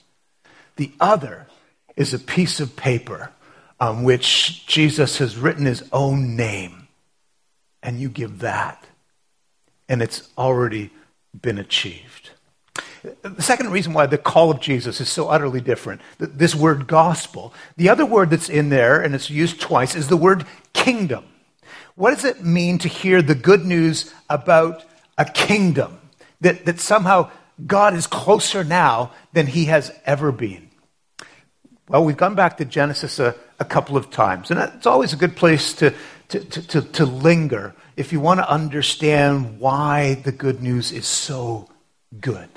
The 0.77 0.91
other 1.00 1.48
is 1.96 2.13
a 2.13 2.20
piece 2.20 2.60
of 2.60 2.75
paper 2.75 3.32
on 3.79 4.03
which 4.03 4.65
Jesus 4.67 5.20
has 5.20 5.38
written 5.38 5.65
his 5.65 5.88
own 5.91 6.36
name, 6.36 6.88
and 7.84 8.00
you 8.00 8.10
give 8.10 8.39
that, 8.39 8.86
and 9.88 10.01
it's 10.01 10.29
already 10.38 10.91
been 11.39 11.58
achieved. 11.58 12.14
The 13.22 13.42
second 13.42 13.72
reason 13.72 13.94
why 13.94 14.06
the 14.06 14.18
call 14.18 14.52
of 14.52 14.60
Jesus 14.60 15.00
is 15.02 15.10
so 15.10 15.30
utterly 15.30 15.62
different, 15.62 16.02
this 16.18 16.56
word 16.56 16.88
gospel, 16.88 17.54
the 17.78 17.90
other 17.90 18.06
word 18.06 18.30
that's 18.30 18.50
in 18.50 18.70
there, 18.70 19.02
and 19.02 19.14
it's 19.14 19.30
used 19.30 19.62
twice, 19.62 19.96
is 19.96 20.08
the 20.08 20.18
word 20.18 20.46
kingdom. 20.74 21.26
What 21.96 22.14
does 22.14 22.26
it 22.26 22.44
mean 22.44 22.78
to 22.80 22.88
hear 22.88 23.22
the 23.22 23.36
good 23.36 23.66
news 23.66 24.14
about 24.30 24.84
a 25.18 25.26
kingdom? 25.26 26.00
That, 26.42 26.66
that 26.66 26.80
somehow 26.80 27.32
God 27.66 27.94
is 27.94 28.08
closer 28.08 28.64
now 28.64 29.12
than 29.34 29.48
he 29.48 29.66
has 29.66 29.92
ever 30.06 30.32
been. 30.32 30.70
Well, 31.88 32.04
we've 32.04 32.18
gone 32.18 32.36
back 32.36 32.58
to 32.58 32.66
Genesis 32.66 33.20
a, 33.20 33.36
a 33.60 33.66
couple 33.66 33.96
of 33.96 34.10
times, 34.10 34.52
and 34.52 34.60
it's 34.60 34.88
always 34.88 35.14
a 35.14 35.18
good 35.18 35.36
place 35.36 35.74
to, 35.76 35.94
to, 36.30 36.40
to, 36.40 36.82
to, 36.82 37.06
linger 37.06 37.76
if 37.96 38.12
you 38.12 38.20
want 38.20 38.40
to 38.40 38.50
understand 38.50 39.60
why 39.60 40.16
the 40.16 40.32
good 40.32 40.62
news 40.64 40.92
is 40.92 41.06
so 41.06 41.70
good. 42.20 42.50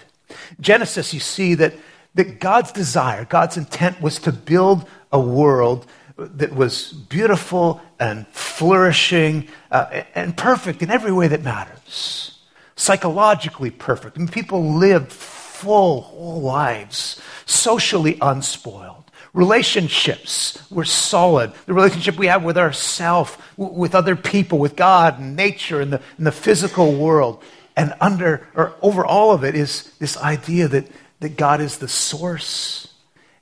Genesis, 0.60 1.14
you 1.14 1.20
see 1.20 1.54
that, 1.54 1.74
that 2.14 2.40
God's 2.40 2.72
desire, 2.72 3.24
God's 3.24 3.56
intent 3.56 4.00
was 4.00 4.18
to 4.20 4.32
build 4.32 4.88
a 5.12 5.20
world 5.20 5.86
that 6.18 6.54
was 6.54 6.92
beautiful 6.92 7.80
and 8.00 8.26
flourishing 8.28 9.48
uh, 9.70 10.02
and 10.14 10.36
perfect 10.36 10.82
in 10.82 10.90
every 10.90 11.12
way 11.12 11.28
that 11.28 11.42
matters. 11.42 12.38
Psychologically 12.76 13.70
perfect. 13.70 14.16
I 14.16 14.20
mean, 14.20 14.28
people 14.28 14.74
lived 14.74 15.12
full, 15.12 16.02
whole 16.02 16.40
lives, 16.40 17.20
socially 17.46 18.18
unspoiled. 18.20 19.04
Relationships 19.32 20.58
were 20.70 20.84
solid. 20.84 21.52
The 21.66 21.74
relationship 21.74 22.16
we 22.16 22.26
have 22.26 22.42
with 22.42 22.58
ourselves, 22.58 23.36
with 23.56 23.94
other 23.94 24.16
people, 24.16 24.58
with 24.58 24.74
God 24.74 25.20
and 25.20 25.36
nature 25.36 25.80
and 25.80 25.92
the, 25.92 26.00
and 26.16 26.26
the 26.26 26.32
physical 26.32 26.94
world. 26.94 27.42
And 27.78 27.94
under 28.00 28.44
or 28.56 28.74
over 28.82 29.06
all 29.06 29.30
of 29.30 29.44
it 29.44 29.54
is 29.54 29.84
this 30.00 30.16
idea 30.16 30.66
that, 30.66 30.88
that 31.20 31.36
God 31.36 31.60
is 31.60 31.78
the 31.78 31.86
source 31.86 32.92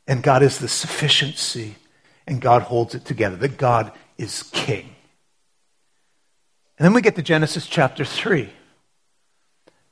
and 0.06 0.22
God 0.22 0.42
is 0.42 0.58
the 0.58 0.68
sufficiency 0.68 1.76
and 2.26 2.38
God 2.38 2.60
holds 2.60 2.94
it 2.94 3.06
together, 3.06 3.36
that 3.36 3.56
God 3.56 3.92
is 4.18 4.42
king. 4.52 4.94
And 6.78 6.84
then 6.84 6.92
we 6.92 7.00
get 7.00 7.16
to 7.16 7.22
Genesis 7.22 7.66
chapter 7.66 8.04
3. 8.04 8.50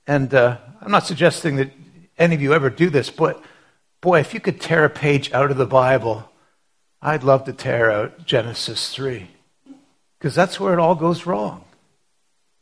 And 0.06 0.34
uh, 0.34 0.58
I'm 0.82 0.90
not 0.90 1.06
suggesting 1.06 1.56
that 1.56 1.72
any 2.18 2.34
of 2.34 2.42
you 2.42 2.52
ever 2.52 2.68
do 2.68 2.90
this, 2.90 3.08
but 3.08 3.42
boy, 4.02 4.20
if 4.20 4.34
you 4.34 4.40
could 4.40 4.60
tear 4.60 4.84
a 4.84 4.90
page 4.90 5.32
out 5.32 5.52
of 5.52 5.56
the 5.56 5.64
Bible, 5.64 6.30
I'd 7.00 7.24
love 7.24 7.44
to 7.44 7.54
tear 7.54 7.90
out 7.90 8.26
Genesis 8.26 8.92
3. 8.92 9.26
Because 10.18 10.34
that's 10.34 10.60
where 10.60 10.74
it 10.74 10.78
all 10.78 10.94
goes 10.94 11.24
wrong. 11.24 11.64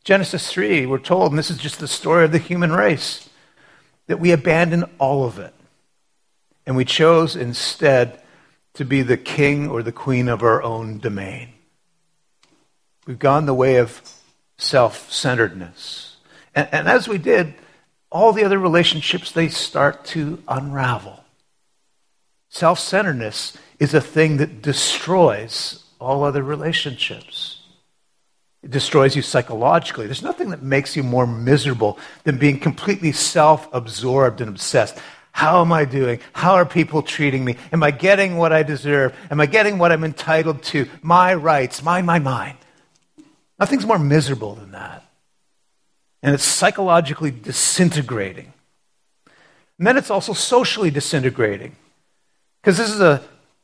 Genesis 0.03 0.51
3, 0.51 0.85
we're 0.85 0.97
told, 0.97 1.31
and 1.31 1.39
this 1.39 1.49
is 1.49 1.57
just 1.57 1.79
the 1.79 1.87
story 1.87 2.25
of 2.25 2.33
the 2.33 2.37
human 2.37 2.73
race, 2.73 3.29
that 4.07 4.19
we 4.19 4.31
abandoned 4.31 4.85
all 4.99 5.23
of 5.23 5.39
it. 5.39 5.53
And 6.65 6.75
we 6.75 6.83
chose 6.83 7.35
instead 7.35 8.21
to 8.73 8.83
be 8.83 9.01
the 9.01 9.17
king 9.17 9.69
or 9.69 9.81
the 9.81 9.91
queen 9.91 10.27
of 10.27 10.43
our 10.43 10.61
own 10.61 10.99
domain. 10.99 11.53
We've 13.05 13.19
gone 13.19 13.45
the 13.45 13.53
way 13.53 13.77
of 13.77 14.01
self 14.57 15.11
centeredness. 15.11 16.17
And, 16.55 16.67
and, 16.71 16.87
as 16.87 17.07
we 17.07 17.17
did, 17.17 17.53
all 18.11 18.33
the 18.33 18.43
other 18.43 18.59
relationships, 18.59 19.31
they 19.31 19.49
start 19.49 20.05
to 20.05 20.41
unravel. 20.47 21.23
Self 22.49 22.79
centeredness 22.79 23.57
is 23.79 23.93
a 23.93 24.01
thing 24.01 24.37
that 24.37 24.61
destroys 24.61 25.83
all 25.99 26.23
other 26.23 26.43
relationships. 26.43 27.62
It 28.63 28.71
destroys 28.71 29.15
you 29.15 29.21
psychologically. 29.21 30.05
There's 30.05 30.23
nothing 30.23 30.49
that 30.51 30.63
makes 30.63 30.95
you 30.95 31.03
more 31.03 31.27
miserable 31.27 31.99
than 32.23 32.37
being 32.37 32.59
completely 32.59 33.11
self 33.11 33.67
absorbed 33.73 34.39
and 34.39 34.49
obsessed. 34.49 34.97
How 35.33 35.61
am 35.61 35.73
I 35.73 35.83
doing? 35.85 36.19
How 36.31 36.53
are 36.53 36.65
people 36.65 37.01
treating 37.01 37.43
me? 37.43 37.57
Am 37.73 37.83
I 37.83 37.91
getting 37.91 38.37
what 38.37 38.53
I 38.53 38.63
deserve? 38.63 39.15
Am 39.29 39.41
I 39.41 39.47
getting 39.47 39.79
what 39.79 39.91
I'm 39.91 40.03
entitled 40.03 40.63
to? 40.63 40.87
My 41.01 41.33
rights, 41.33 41.83
mine, 41.83 42.05
my 42.05 42.19
mine. 42.19 42.55
Nothing's 43.59 43.85
more 43.85 43.99
miserable 43.99 44.55
than 44.55 44.71
that. 44.71 45.03
And 46.21 46.33
it's 46.33 46.43
psychologically 46.43 47.31
disintegrating. 47.31 48.53
And 49.77 49.87
then 49.87 49.97
it's 49.97 50.11
also 50.11 50.33
socially 50.33 50.91
disintegrating. 50.91 51.75
Because 52.61 52.77
this 52.77 52.89
is 52.89 53.01
a, 53.01 53.21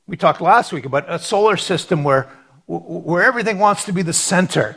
we 0.07 0.17
talked 0.17 0.41
last 0.41 0.73
week 0.73 0.85
about 0.85 1.05
a 1.07 1.19
solar 1.19 1.55
system 1.55 2.03
where, 2.03 2.27
where 2.67 3.23
everything 3.23 3.59
wants 3.59 3.85
to 3.85 3.93
be 3.93 4.01
the 4.01 4.11
center. 4.11 4.75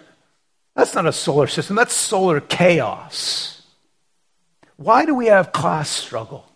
That's 0.74 0.94
not 0.94 1.06
a 1.06 1.12
solar 1.12 1.46
system, 1.46 1.76
that's 1.76 1.94
solar 1.94 2.40
chaos. 2.40 3.62
Why 4.76 5.04
do 5.04 5.14
we 5.14 5.26
have 5.26 5.52
class 5.52 5.88
struggle 5.88 6.46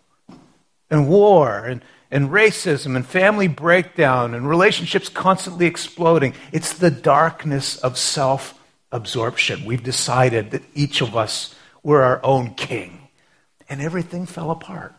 and 0.90 1.08
war 1.08 1.64
and, 1.64 1.82
and 2.10 2.30
racism 2.30 2.96
and 2.96 3.06
family 3.06 3.46
breakdown 3.46 4.34
and 4.34 4.48
relationships 4.48 5.08
constantly 5.08 5.66
exploding? 5.66 6.34
It's 6.50 6.72
the 6.72 6.90
darkness 6.90 7.76
of 7.78 7.98
self 7.98 8.58
absorption. 8.90 9.64
We've 9.64 9.82
decided 9.82 10.50
that 10.52 10.62
each 10.74 11.02
of 11.02 11.14
us 11.14 11.54
were 11.82 12.02
our 12.02 12.20
own 12.24 12.54
king, 12.54 13.08
and 13.68 13.80
everything 13.80 14.26
fell 14.26 14.50
apart 14.50 14.94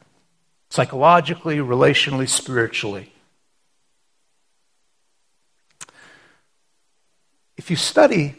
psychologically, 0.69 1.57
relationally, 1.57 2.27
spiritually. 2.27 3.11
If 7.55 7.69
you 7.69 7.75
study 7.75 8.35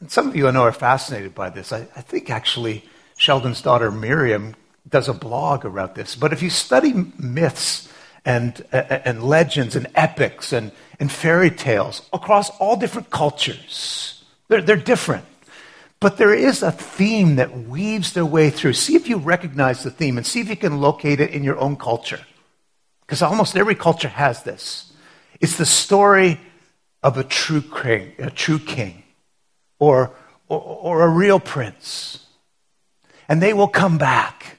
and 0.00 0.10
some 0.10 0.28
of 0.28 0.36
you 0.36 0.48
I 0.48 0.50
know 0.50 0.62
are 0.62 0.72
fascinated 0.72 1.34
by 1.34 1.50
this. 1.50 1.72
I, 1.72 1.86
I 1.94 2.00
think 2.00 2.30
actually 2.30 2.84
Sheldon's 3.18 3.62
daughter 3.62 3.90
Miriam 3.90 4.56
does 4.88 5.08
a 5.08 5.14
blog 5.14 5.64
about 5.64 5.94
this. 5.94 6.16
But 6.16 6.32
if 6.32 6.42
you 6.42 6.50
study 6.50 6.94
myths 7.18 7.88
and, 8.24 8.64
and 8.72 9.22
legends 9.22 9.76
and 9.76 9.86
epics 9.94 10.52
and, 10.52 10.72
and 10.98 11.12
fairy 11.12 11.50
tales 11.50 12.02
across 12.12 12.50
all 12.58 12.76
different 12.76 13.10
cultures, 13.10 14.24
they're, 14.48 14.62
they're 14.62 14.76
different. 14.76 15.26
But 16.00 16.16
there 16.16 16.32
is 16.32 16.62
a 16.62 16.72
theme 16.72 17.36
that 17.36 17.66
weaves 17.66 18.14
their 18.14 18.24
way 18.24 18.48
through. 18.48 18.72
See 18.72 18.96
if 18.96 19.06
you 19.06 19.18
recognize 19.18 19.82
the 19.82 19.90
theme 19.90 20.16
and 20.16 20.26
see 20.26 20.40
if 20.40 20.48
you 20.48 20.56
can 20.56 20.80
locate 20.80 21.20
it 21.20 21.30
in 21.30 21.44
your 21.44 21.58
own 21.58 21.76
culture. 21.76 22.20
Because 23.02 23.20
almost 23.20 23.54
every 23.54 23.74
culture 23.74 24.08
has 24.08 24.42
this. 24.44 24.90
It's 25.40 25.58
the 25.58 25.66
story 25.66 26.40
of 27.02 27.18
a 27.18 27.24
true 27.24 27.60
king, 27.60 28.12
a 28.18 28.30
true 28.30 28.58
king 28.58 28.99
or, 29.80 30.12
or, 30.48 30.60
or 30.60 31.02
a 31.02 31.08
real 31.08 31.40
prince. 31.40 32.24
And 33.28 33.42
they 33.42 33.52
will 33.52 33.68
come 33.68 33.98
back. 33.98 34.58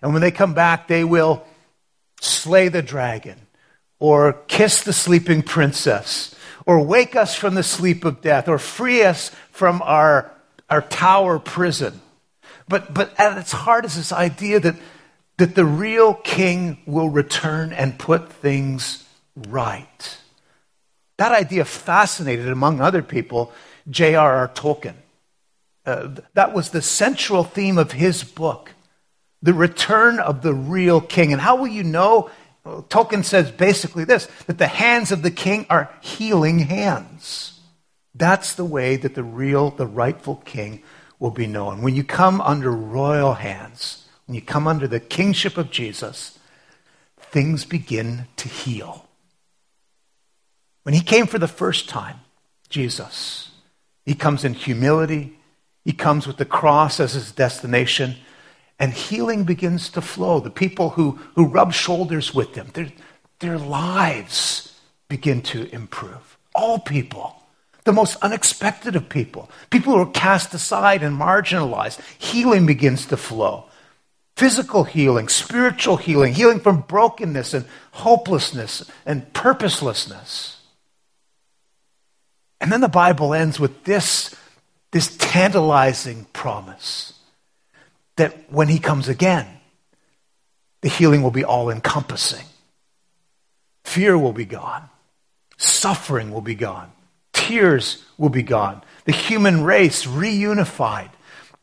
And 0.00 0.12
when 0.12 0.22
they 0.22 0.30
come 0.30 0.54
back, 0.54 0.86
they 0.86 1.02
will 1.02 1.44
slay 2.20 2.68
the 2.68 2.82
dragon 2.82 3.38
or 3.98 4.34
kiss 4.46 4.84
the 4.84 4.92
sleeping 4.92 5.42
princess 5.42 6.34
or 6.66 6.84
wake 6.84 7.16
us 7.16 7.34
from 7.34 7.54
the 7.54 7.62
sleep 7.62 8.04
of 8.04 8.20
death 8.20 8.48
or 8.48 8.58
free 8.58 9.02
us 9.02 9.30
from 9.50 9.82
our, 9.82 10.30
our 10.70 10.82
tower 10.82 11.38
prison. 11.38 12.00
But, 12.68 12.92
but 12.92 13.18
at 13.18 13.38
its 13.38 13.52
heart 13.52 13.84
is 13.84 13.96
this 13.96 14.12
idea 14.12 14.60
that, 14.60 14.76
that 15.38 15.54
the 15.54 15.64
real 15.64 16.14
king 16.14 16.78
will 16.86 17.08
return 17.08 17.72
and 17.72 17.98
put 17.98 18.30
things 18.30 19.04
right. 19.48 20.18
That 21.16 21.32
idea 21.32 21.64
fascinated, 21.64 22.48
among 22.48 22.80
other 22.80 23.02
people, 23.02 23.52
J.R.R. 23.90 24.48
Tolkien. 24.48 24.94
Uh, 25.86 26.16
that 26.34 26.52
was 26.52 26.70
the 26.70 26.82
central 26.82 27.44
theme 27.44 27.78
of 27.78 27.92
his 27.92 28.22
book 28.24 28.72
the 29.42 29.54
return 29.54 30.18
of 30.18 30.42
the 30.42 30.54
real 30.54 31.00
king. 31.00 31.32
And 31.32 31.40
how 31.40 31.56
will 31.56 31.68
you 31.68 31.84
know? 31.84 32.30
Well, 32.64 32.84
Tolkien 32.88 33.24
says 33.24 33.50
basically 33.50 34.04
this 34.04 34.26
that 34.46 34.58
the 34.58 34.66
hands 34.66 35.12
of 35.12 35.22
the 35.22 35.30
king 35.30 35.66
are 35.70 35.90
healing 36.00 36.60
hands. 36.60 37.60
That's 38.14 38.54
the 38.54 38.64
way 38.64 38.96
that 38.96 39.14
the 39.14 39.22
real, 39.22 39.70
the 39.70 39.86
rightful 39.86 40.36
king 40.44 40.82
will 41.18 41.30
be 41.30 41.46
known. 41.46 41.82
When 41.82 41.94
you 41.94 42.02
come 42.02 42.40
under 42.40 42.70
royal 42.70 43.34
hands, 43.34 44.06
when 44.26 44.34
you 44.34 44.42
come 44.42 44.66
under 44.66 44.88
the 44.88 45.00
kingship 45.00 45.56
of 45.56 45.70
Jesus, 45.70 46.38
things 47.16 47.64
begin 47.64 48.26
to 48.36 48.48
heal. 48.48 49.06
When 50.82 50.94
he 50.94 51.00
came 51.00 51.26
for 51.26 51.38
the 51.38 51.48
first 51.48 51.88
time, 51.88 52.16
Jesus, 52.68 53.50
he 54.08 54.14
comes 54.14 54.44
in 54.44 54.54
humility, 54.54 55.38
he 55.84 55.92
comes 55.92 56.26
with 56.26 56.36
the 56.36 56.44
cross 56.44 56.98
as 57.00 57.12
his 57.12 57.32
destination, 57.32 58.16
and 58.78 58.92
healing 58.92 59.44
begins 59.44 59.90
to 59.90 60.00
flow. 60.00 60.40
The 60.40 60.50
people 60.50 60.90
who, 60.90 61.18
who 61.34 61.46
rub 61.46 61.72
shoulders 61.72 62.34
with 62.34 62.54
him, 62.54 62.68
their, 62.74 62.92
their 63.40 63.58
lives 63.58 64.80
begin 65.08 65.42
to 65.42 65.72
improve. 65.74 66.38
All 66.54 66.78
people 66.78 67.38
the 67.88 67.92
most 67.94 68.16
unexpected 68.20 68.96
of 68.96 69.08
people, 69.08 69.50
people 69.70 69.94
who 69.94 70.00
are 70.02 70.10
cast 70.10 70.52
aside 70.52 71.02
and 71.02 71.18
marginalized. 71.18 71.98
Healing 72.18 72.66
begins 72.66 73.06
to 73.06 73.16
flow. 73.16 73.64
Physical 74.36 74.84
healing, 74.84 75.28
spiritual 75.28 75.96
healing, 75.96 76.34
healing 76.34 76.60
from 76.60 76.82
brokenness 76.82 77.54
and 77.54 77.64
hopelessness 77.92 78.84
and 79.06 79.32
purposelessness. 79.32 80.57
And 82.60 82.72
then 82.72 82.80
the 82.80 82.88
Bible 82.88 83.34
ends 83.34 83.60
with 83.60 83.84
this, 83.84 84.34
this 84.90 85.16
tantalizing 85.16 86.26
promise 86.32 87.12
that 88.16 88.52
when 88.52 88.68
he 88.68 88.78
comes 88.78 89.08
again, 89.08 89.46
the 90.80 90.88
healing 90.88 91.22
will 91.22 91.30
be 91.30 91.44
all 91.44 91.70
encompassing. 91.70 92.44
Fear 93.84 94.18
will 94.18 94.32
be 94.32 94.44
gone. 94.44 94.88
Suffering 95.56 96.30
will 96.32 96.40
be 96.40 96.54
gone 96.54 96.92
tears 97.48 98.04
will 98.18 98.28
be 98.28 98.42
gone. 98.42 98.82
The 99.04 99.12
human 99.12 99.64
race 99.64 100.04
reunified. 100.06 101.10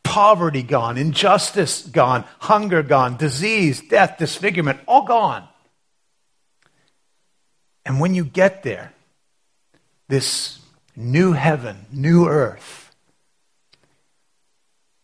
Poverty 0.02 0.62
gone. 0.62 0.98
Injustice 0.98 1.82
gone. 1.82 2.24
Hunger 2.40 2.82
gone. 2.82 3.16
Disease, 3.16 3.82
death, 3.88 4.16
disfigurement, 4.18 4.80
all 4.86 5.04
gone. 5.04 5.46
And 7.84 8.00
when 8.00 8.14
you 8.14 8.24
get 8.24 8.64
there, 8.64 8.92
this 10.08 10.58
new 10.96 11.32
heaven, 11.32 11.86
new 11.92 12.26
earth, 12.26 12.94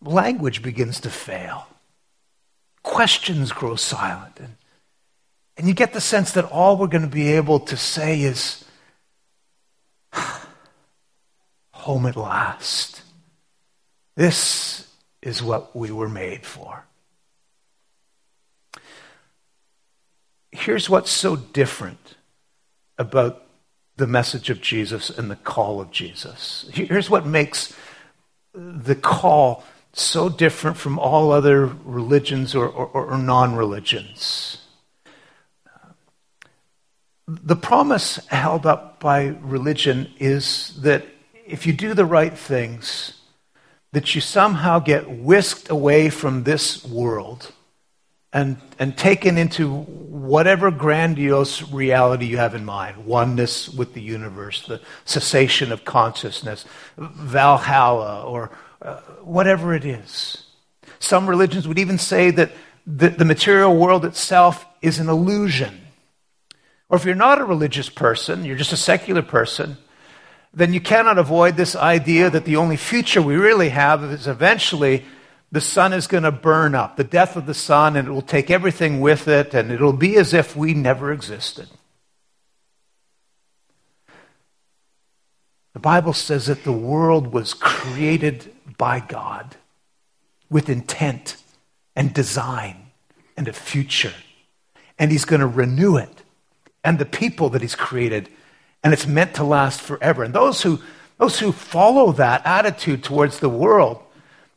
language 0.01 0.63
begins 0.63 1.01
to 1.01 1.11
fail. 1.11 1.67
Questions 2.83 3.53
grow 3.53 3.77
silent. 3.77 4.41
And, 4.41 4.57
and 5.57 5.69
you 5.69 5.75
get 5.75 5.93
the 5.93 6.01
sense 6.01 6.33
that 6.33 6.47
all 6.47 6.77
we're 6.77 6.87
going 6.87 7.03
to 7.03 7.09
be 7.09 7.33
able 7.33 7.61
to 7.61 7.77
say 7.77 8.23
is, 8.23 8.65
home 11.73 12.07
at 12.07 12.17
last. 12.17 13.03
This 14.17 14.89
is 15.21 15.43
what 15.43 15.75
we 15.77 15.91
were 15.91 16.09
made 16.09 16.45
for. 16.45 16.85
Here's 20.51 20.91
what's 20.91 21.11
so 21.11 21.37
different 21.37 22.17
about 22.99 23.42
the 24.03 24.07
message 24.09 24.51
of 24.51 24.61
Jesus 24.61 25.11
and 25.11 25.31
the 25.31 25.37
call 25.37 25.81
of 25.81 25.93
Jesus. 25.93 26.69
Here's 26.73 27.09
what 27.09 27.25
makes 27.25 27.73
the 28.53 28.97
call 28.97 29.63
so 29.93 30.29
different 30.29 30.77
from 30.77 30.99
all 30.99 31.31
other 31.31 31.67
religions 31.85 32.53
or, 32.53 32.67
or, 32.67 32.89
or 33.13 33.17
non 33.17 33.55
religions. 33.55 34.59
The 37.29 37.55
promise 37.55 38.17
held 38.27 38.67
up 38.67 38.99
by 38.99 39.37
religion 39.41 40.11
is 40.19 40.77
that 40.83 41.07
if 41.47 41.65
you 41.65 41.73
do 41.73 41.95
the 41.95 42.05
right 42.05 42.37
things, 42.37 43.21
that 43.93 44.17
you 44.17 44.21
somehow 44.21 44.81
get 44.81 45.09
whisked 45.09 45.71
away 45.71 46.11
from 46.11 46.43
this 46.43 46.85
world 46.85 47.53
and, 48.33 48.57
and 48.79 48.97
taken 48.97 49.37
into 49.37 49.83
whatever 49.83 50.71
grandiose 50.71 51.63
reality 51.71 52.27
you 52.27 52.39
have 52.39 52.55
in 52.55 52.65
mind 52.65 53.05
oneness 53.05 53.69
with 53.69 53.93
the 53.93 54.01
universe, 54.01 54.67
the 54.67 54.81
cessation 55.05 55.71
of 55.71 55.85
consciousness, 55.85 56.65
Valhalla, 56.97 58.25
or 58.25 58.51
uh, 58.81 59.01
whatever 59.23 59.75
it 59.75 59.85
is. 59.85 60.47
Some 60.99 61.29
religions 61.29 61.69
would 61.69 61.79
even 61.79 61.99
say 61.99 62.31
that 62.31 62.53
the, 62.87 63.11
the 63.11 63.25
material 63.25 63.77
world 63.77 64.05
itself 64.05 64.65
is 64.81 64.99
an 64.99 65.09
illusion. 65.09 65.81
Or 66.89 66.97
if 66.97 67.05
you're 67.05 67.15
not 67.15 67.41
a 67.41 67.45
religious 67.45 67.89
person, 67.89 68.45
you're 68.45 68.57
just 68.57 68.73
a 68.73 68.77
secular 68.77 69.23
person, 69.23 69.77
then 70.55 70.73
you 70.73 70.81
cannot 70.81 71.19
avoid 71.19 71.57
this 71.57 71.75
idea 71.75 72.29
that 72.31 72.45
the 72.45 72.57
only 72.57 72.77
future 72.77 73.23
we 73.23 73.37
really 73.37 73.71
have 73.71 74.05
is 74.05 74.27
eventually 74.27 75.05
the 75.53 75.61
sun 75.61 75.93
is 75.93 76.07
going 76.07 76.25
to 76.25 76.33
burn 76.33 76.75
up, 76.75 76.97
the 76.97 77.05
death 77.05 77.37
of 77.37 77.47
the 77.47 77.55
sun, 77.55 77.97
and 77.97 78.09
it 78.09 78.11
will 78.11 78.23
take 78.23 78.51
everything 78.51 79.01
with 79.01 79.29
it, 79.29 79.55
and 79.55 79.71
it'll 79.71 79.93
be 79.93 80.17
as 80.17 80.35
if 80.35 80.57
we 80.57 80.75
never 80.75 81.13
existed. 81.13 81.69
The 85.75 85.81
Bible 85.81 86.15
says 86.15 86.47
that 86.47 86.65
the 86.65 86.73
world 86.73 87.33
was 87.33 87.55
created 87.55 88.53
by 88.77 89.01
God 89.01 89.57
with 90.51 90.69
intent 90.69 91.37
and 91.95 92.13
design 92.13 92.89
and 93.37 93.47
a 93.47 93.53
future. 93.53 94.15
And 94.99 95.11
He's 95.11 95.25
going 95.25 95.41
to 95.41 95.47
renew 95.47 95.97
it. 95.97 96.23
And 96.85 96.99
the 96.99 97.07
people 97.07 97.51
that 97.51 97.63
He's 97.63 97.75
created 97.75 98.29
and 98.83 98.93
it's 98.93 99.07
meant 99.07 99.35
to 99.35 99.45
last 99.45 99.81
forever. 99.81 100.25
And 100.25 100.35
those 100.35 100.63
who, 100.63 100.81
those 101.19 101.39
who 101.39 101.53
follow 101.53 102.13
that 102.13 102.43
attitude 102.45 103.05
towards 103.05 103.39
the 103.39 103.49
world, 103.49 104.03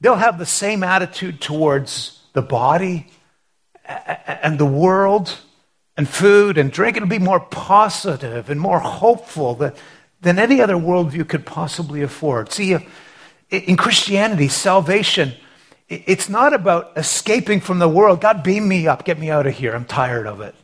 they'll 0.01 0.15
have 0.15 0.37
the 0.37 0.45
same 0.45 0.83
attitude 0.83 1.41
towards 1.41 2.21
the 2.33 2.41
body 2.41 3.07
and 3.85 4.59
the 4.59 4.65
world 4.65 5.39
and 5.97 6.07
food 6.07 6.57
and 6.57 6.71
drink. 6.71 6.97
It'll 6.97 7.09
be 7.09 7.19
more 7.19 7.39
positive 7.39 8.49
and 8.49 8.59
more 8.59 8.79
hopeful 8.79 9.55
than, 9.55 9.73
than 10.21 10.39
any 10.39 10.61
other 10.61 10.75
worldview 10.75 11.27
could 11.27 11.45
possibly 11.45 12.01
afford. 12.01 12.51
See, 12.51 12.77
in 13.49 13.77
Christianity, 13.77 14.47
salvation, 14.47 15.33
it's 15.87 16.29
not 16.29 16.53
about 16.53 16.97
escaping 16.97 17.61
from 17.61 17.79
the 17.79 17.87
world. 17.87 18.21
God, 18.21 18.43
beam 18.43 18.67
me 18.67 18.87
up, 18.87 19.05
get 19.05 19.19
me 19.19 19.29
out 19.29 19.45
of 19.45 19.55
here. 19.55 19.73
I'm 19.73 19.85
tired 19.85 20.27
of 20.27 20.41
it. 20.41 20.55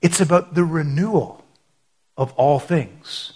It's 0.00 0.20
about 0.20 0.54
the 0.54 0.64
renewal 0.64 1.44
of 2.16 2.32
all 2.32 2.58
things. 2.58 3.32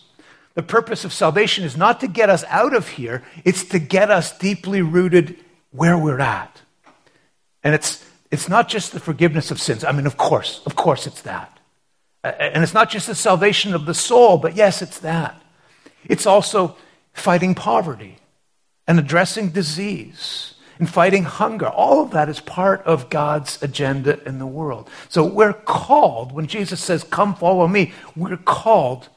The 0.54 0.62
purpose 0.62 1.04
of 1.04 1.12
salvation 1.12 1.64
is 1.64 1.76
not 1.76 2.00
to 2.00 2.08
get 2.08 2.28
us 2.28 2.44
out 2.48 2.74
of 2.74 2.88
here, 2.88 3.22
it's 3.44 3.64
to 3.66 3.78
get 3.78 4.10
us 4.10 4.36
deeply 4.36 4.82
rooted 4.82 5.36
where 5.70 5.96
we're 5.96 6.20
at. 6.20 6.60
And 7.62 7.74
it's, 7.74 8.04
it's 8.30 8.48
not 8.48 8.68
just 8.68 8.92
the 8.92 9.00
forgiveness 9.00 9.50
of 9.50 9.60
sins. 9.60 9.84
I 9.84 9.92
mean, 9.92 10.06
of 10.06 10.16
course, 10.16 10.62
of 10.66 10.76
course 10.76 11.06
it's 11.06 11.22
that. 11.22 11.58
And 12.22 12.62
it's 12.62 12.74
not 12.74 12.90
just 12.90 13.06
the 13.06 13.14
salvation 13.14 13.74
of 13.74 13.86
the 13.86 13.94
soul, 13.94 14.36
but 14.38 14.54
yes, 14.54 14.82
it's 14.82 14.98
that. 15.00 15.40
It's 16.04 16.26
also 16.26 16.76
fighting 17.12 17.54
poverty 17.54 18.18
and 18.86 18.98
addressing 18.98 19.50
disease 19.50 20.54
and 20.78 20.88
fighting 20.88 21.24
hunger. 21.24 21.68
All 21.68 22.02
of 22.02 22.10
that 22.10 22.28
is 22.28 22.40
part 22.40 22.82
of 22.82 23.08
God's 23.10 23.62
agenda 23.62 24.22
in 24.26 24.38
the 24.38 24.46
world. 24.46 24.90
So 25.08 25.24
we're 25.24 25.52
called, 25.52 26.32
when 26.32 26.46
Jesus 26.46 26.80
says, 26.80 27.04
Come 27.04 27.34
follow 27.34 27.68
me, 27.68 27.92
we're 28.16 28.36
called 28.36 29.08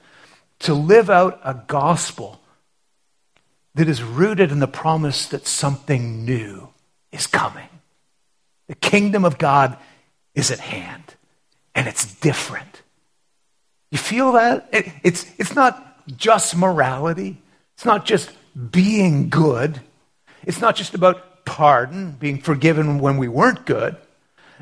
to 0.64 0.74
live 0.74 1.10
out 1.10 1.40
a 1.44 1.54
gospel 1.68 2.42
that 3.76 3.88
is 3.88 4.04
rooted 4.04 4.52
in 4.52 4.60
the 4.60 4.68
promise 4.68 5.28
that 5.28 5.48
something 5.48 6.26
new 6.26 6.70
is 7.12 7.28
coming. 7.28 7.68
The 8.68 8.76
kingdom 8.76 9.26
of 9.26 9.38
God 9.38 9.78
is 10.36 10.52
at 10.52 10.60
hand, 10.60 11.04
and 11.76 11.88
it's 11.88 12.16
different. 12.16 12.82
You 13.92 13.98
feel 13.98 14.34
that? 14.34 14.70
It, 14.72 14.92
it's, 15.04 15.26
it's 15.38 15.54
not 15.54 16.08
just 16.18 16.56
morality, 16.56 17.38
it's 17.76 17.86
not 17.86 18.06
just 18.06 18.32
being 18.72 19.30
good, 19.30 19.82
it's 20.44 20.62
not 20.62 20.76
just 20.76 20.94
about 20.94 21.46
pardon, 21.46 22.12
being 22.12 22.40
forgiven 22.40 23.00
when 23.00 23.18
we 23.18 23.28
weren't 23.28 23.66
good. 23.66 23.98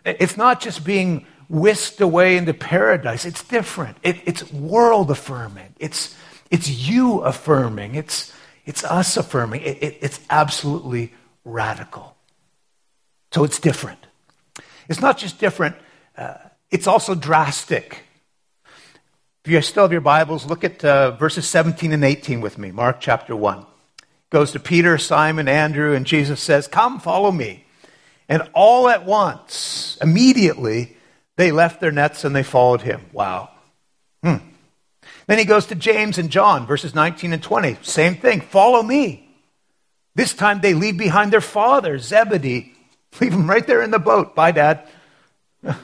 It's 0.04 0.36
not 0.36 0.62
just 0.62 0.84
being 0.84 1.28
whisked 1.52 2.00
away 2.00 2.38
into 2.38 2.54
paradise. 2.54 3.26
It's 3.26 3.44
different. 3.44 3.98
It, 4.04 4.22
it's 4.26 4.52
world 4.54 5.12
affirming. 5.12 5.76
It's, 5.80 6.16
it's 6.50 6.70
you 6.70 7.20
affirming. 7.20 7.96
It's, 7.96 8.34
it's 8.66 8.86
us 8.86 9.18
affirming. 9.18 9.62
It, 9.62 9.84
it, 9.84 9.98
it's 10.02 10.22
absolutely 10.30 11.14
radical. 11.44 12.16
So 13.34 13.44
it's 13.44 13.60
different. 13.60 14.00
It's 14.88 15.02
not 15.02 15.18
just 15.18 15.40
different, 15.40 15.76
uh, 16.18 16.36
it's 16.70 16.88
also 16.88 17.16
drastic. 17.16 18.04
If 19.44 19.52
you 19.52 19.62
still 19.62 19.84
have 19.84 19.92
your 19.92 20.02
Bibles, 20.02 20.46
look 20.46 20.64
at 20.64 20.86
uh, 20.86 21.12
verses 21.12 21.48
17 21.48 21.92
and 21.92 22.04
18 22.04 22.40
with 22.40 22.58
me, 22.58 22.72
Mark 22.72 23.02
chapter 23.02 23.36
1. 23.36 23.66
Goes 24.30 24.54
to 24.54 24.60
Peter, 24.60 24.98
Simon, 24.98 25.50
Andrew, 25.50 25.94
and 25.94 26.06
Jesus 26.06 26.40
says, 26.40 26.70
Come, 26.70 27.02
follow 27.02 27.32
me. 27.32 27.66
And 28.30 28.50
all 28.54 28.88
at 28.88 29.06
once, 29.06 29.98
immediately, 30.02 30.96
they 31.38 31.52
left 31.52 31.80
their 31.80 31.92
nets 31.92 32.24
and 32.24 32.36
they 32.36 32.44
followed 32.44 32.82
him. 32.82 33.02
Wow. 33.14 33.50
Hmm. 34.24 34.38
Then 35.28 35.40
he 35.40 35.46
goes 35.46 35.68
to 35.68 35.76
James 35.76 36.18
and 36.18 36.30
John, 36.30 36.66
verses 36.66 36.94
19 36.94 37.34
and 37.34 37.42
20. 37.42 37.78
Same 37.82 38.16
thing. 38.16 38.42
Follow 38.42 38.84
me. 38.84 39.28
This 40.16 40.34
time 40.34 40.60
they 40.60 40.74
leave 40.74 40.98
behind 40.98 41.32
their 41.32 41.42
father, 41.42 41.98
Zebedee. 41.98 42.74
Leave 43.20 43.34
him 43.34 43.50
right 43.50 43.68
there 43.68 43.82
in 43.82 43.92
the 43.92 44.00
boat. 44.00 44.36
Bye, 44.36 44.52
Dad. 44.52 44.88
now, 45.64 45.76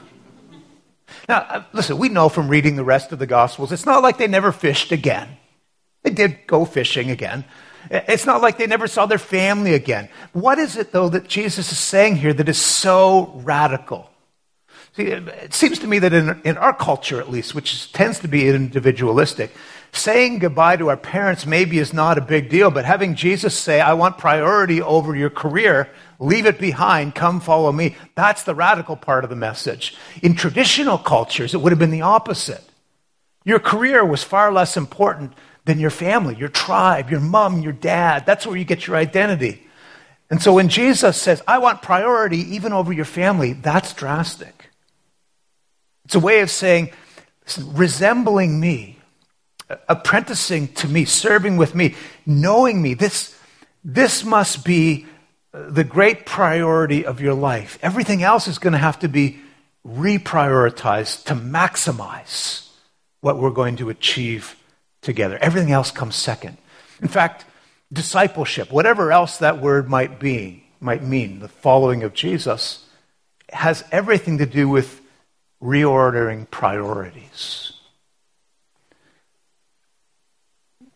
uh, 1.28 1.62
listen, 1.74 1.98
we 1.98 2.08
know 2.08 2.30
from 2.30 2.48
reading 2.48 2.76
the 2.76 2.84
rest 2.84 3.12
of 3.12 3.18
the 3.18 3.26
Gospels, 3.26 3.70
it's 3.70 3.84
not 3.84 4.02
like 4.02 4.16
they 4.16 4.26
never 4.26 4.50
fished 4.50 4.92
again. 4.92 5.36
They 6.02 6.10
did 6.10 6.46
go 6.46 6.64
fishing 6.64 7.10
again. 7.10 7.44
It's 7.90 8.24
not 8.24 8.40
like 8.40 8.56
they 8.56 8.66
never 8.66 8.86
saw 8.86 9.04
their 9.04 9.18
family 9.18 9.74
again. 9.74 10.08
What 10.32 10.58
is 10.58 10.76
it, 10.76 10.92
though, 10.92 11.10
that 11.10 11.28
Jesus 11.28 11.70
is 11.70 11.78
saying 11.78 12.16
here 12.16 12.32
that 12.32 12.48
is 12.48 12.60
so 12.60 13.32
radical? 13.44 14.10
See, 14.98 15.12
it 15.12 15.54
seems 15.54 15.78
to 15.78 15.86
me 15.86 16.00
that 16.00 16.12
in, 16.12 16.40
in 16.44 16.56
our 16.56 16.74
culture, 16.74 17.20
at 17.20 17.30
least, 17.30 17.54
which 17.54 17.92
tends 17.92 18.18
to 18.18 18.26
be 18.26 18.48
individualistic, 18.48 19.54
saying 19.92 20.40
goodbye 20.40 20.76
to 20.76 20.88
our 20.90 20.96
parents 20.96 21.46
maybe 21.46 21.78
is 21.78 21.92
not 21.92 22.18
a 22.18 22.20
big 22.20 22.50
deal, 22.50 22.72
but 22.72 22.84
having 22.84 23.14
Jesus 23.14 23.56
say, 23.56 23.80
I 23.80 23.92
want 23.92 24.18
priority 24.18 24.82
over 24.82 25.14
your 25.14 25.30
career, 25.30 25.88
leave 26.18 26.46
it 26.46 26.58
behind, 26.58 27.14
come 27.14 27.38
follow 27.38 27.70
me, 27.70 27.94
that's 28.16 28.42
the 28.42 28.56
radical 28.56 28.96
part 28.96 29.22
of 29.22 29.30
the 29.30 29.36
message. 29.36 29.94
In 30.20 30.34
traditional 30.34 30.98
cultures, 30.98 31.54
it 31.54 31.60
would 31.60 31.70
have 31.70 31.78
been 31.78 31.92
the 31.92 32.02
opposite. 32.02 32.64
Your 33.44 33.60
career 33.60 34.04
was 34.04 34.24
far 34.24 34.50
less 34.50 34.76
important 34.76 35.32
than 35.64 35.78
your 35.78 35.90
family, 35.90 36.34
your 36.34 36.48
tribe, 36.48 37.08
your 37.08 37.20
mom, 37.20 37.62
your 37.62 37.72
dad. 37.72 38.26
That's 38.26 38.48
where 38.48 38.56
you 38.56 38.64
get 38.64 38.88
your 38.88 38.96
identity. 38.96 39.64
And 40.28 40.42
so 40.42 40.54
when 40.54 40.68
Jesus 40.68 41.22
says, 41.22 41.40
I 41.46 41.58
want 41.58 41.82
priority 41.82 42.38
even 42.56 42.72
over 42.72 42.92
your 42.92 43.04
family, 43.04 43.52
that's 43.52 43.92
drastic. 43.92 44.67
It's 46.08 46.14
a 46.14 46.20
way 46.20 46.40
of 46.40 46.50
saying, 46.50 46.88
resembling 47.58 48.58
me, 48.58 48.98
apprenticing 49.90 50.68
to 50.68 50.88
me, 50.88 51.04
serving 51.04 51.58
with 51.58 51.74
me, 51.74 51.96
knowing 52.24 52.80
me. 52.80 52.94
This, 52.94 53.38
this 53.84 54.24
must 54.24 54.64
be 54.64 55.04
uh, 55.52 55.68
the 55.68 55.84
great 55.84 56.24
priority 56.24 57.04
of 57.04 57.20
your 57.20 57.34
life. 57.34 57.78
Everything 57.82 58.22
else 58.22 58.48
is 58.48 58.58
going 58.58 58.72
to 58.72 58.78
have 58.78 58.98
to 59.00 59.08
be 59.08 59.38
reprioritized 59.86 61.24
to 61.24 61.34
maximize 61.34 62.70
what 63.20 63.36
we're 63.36 63.50
going 63.50 63.76
to 63.76 63.90
achieve 63.90 64.56
together. 65.02 65.36
Everything 65.42 65.72
else 65.72 65.90
comes 65.90 66.16
second. 66.16 66.56
In 67.02 67.08
fact, 67.08 67.44
discipleship, 67.92 68.72
whatever 68.72 69.12
else 69.12 69.36
that 69.36 69.60
word 69.60 69.90
might 69.90 70.18
be, 70.18 70.64
might 70.80 71.02
mean, 71.02 71.40
the 71.40 71.48
following 71.48 72.02
of 72.02 72.14
Jesus, 72.14 72.86
has 73.52 73.84
everything 73.92 74.38
to 74.38 74.46
do 74.46 74.70
with 74.70 74.97
reordering 75.62 76.50
priorities. 76.50 77.72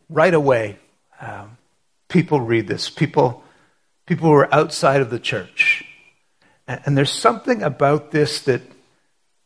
Right 0.09 0.35
away, 0.35 0.79
um, 1.21 1.57
people 2.09 2.41
read 2.41 2.69
this. 2.69 2.91
People, 2.91 3.43
people 4.07 4.29
who 4.29 4.35
are 4.35 4.55
outside 4.55 5.01
of 5.01 5.11
the 5.11 5.19
church. 5.19 5.85
And, 6.67 6.81
and 6.85 6.99
there's 6.99 7.13
something 7.13 7.63
about 7.63 8.11
this 8.11 8.43
that, 8.43 8.63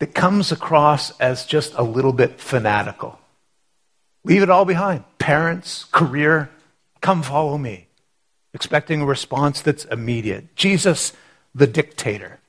that 0.00 0.14
comes 0.14 0.52
across 0.52 1.18
as 1.20 1.46
just 1.46 1.74
a 1.74 1.82
little 1.82 2.12
bit 2.12 2.40
fanatical. 2.40 3.18
Leave 4.24 4.42
it 4.42 4.50
all 4.50 4.64
behind. 4.64 5.04
Parents, 5.18 5.84
career, 5.84 6.50
come 7.00 7.22
follow 7.22 7.56
me. 7.56 7.86
Expecting 8.52 9.02
a 9.02 9.06
response 9.06 9.60
that's 9.60 9.84
immediate. 9.84 10.56
Jesus, 10.56 11.12
the 11.54 11.66
dictator. 11.66 12.40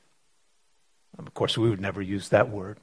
Of 1.18 1.34
course, 1.34 1.58
we 1.58 1.68
would 1.68 1.80
never 1.80 2.02
use 2.02 2.28
that 2.28 2.50
word. 2.50 2.78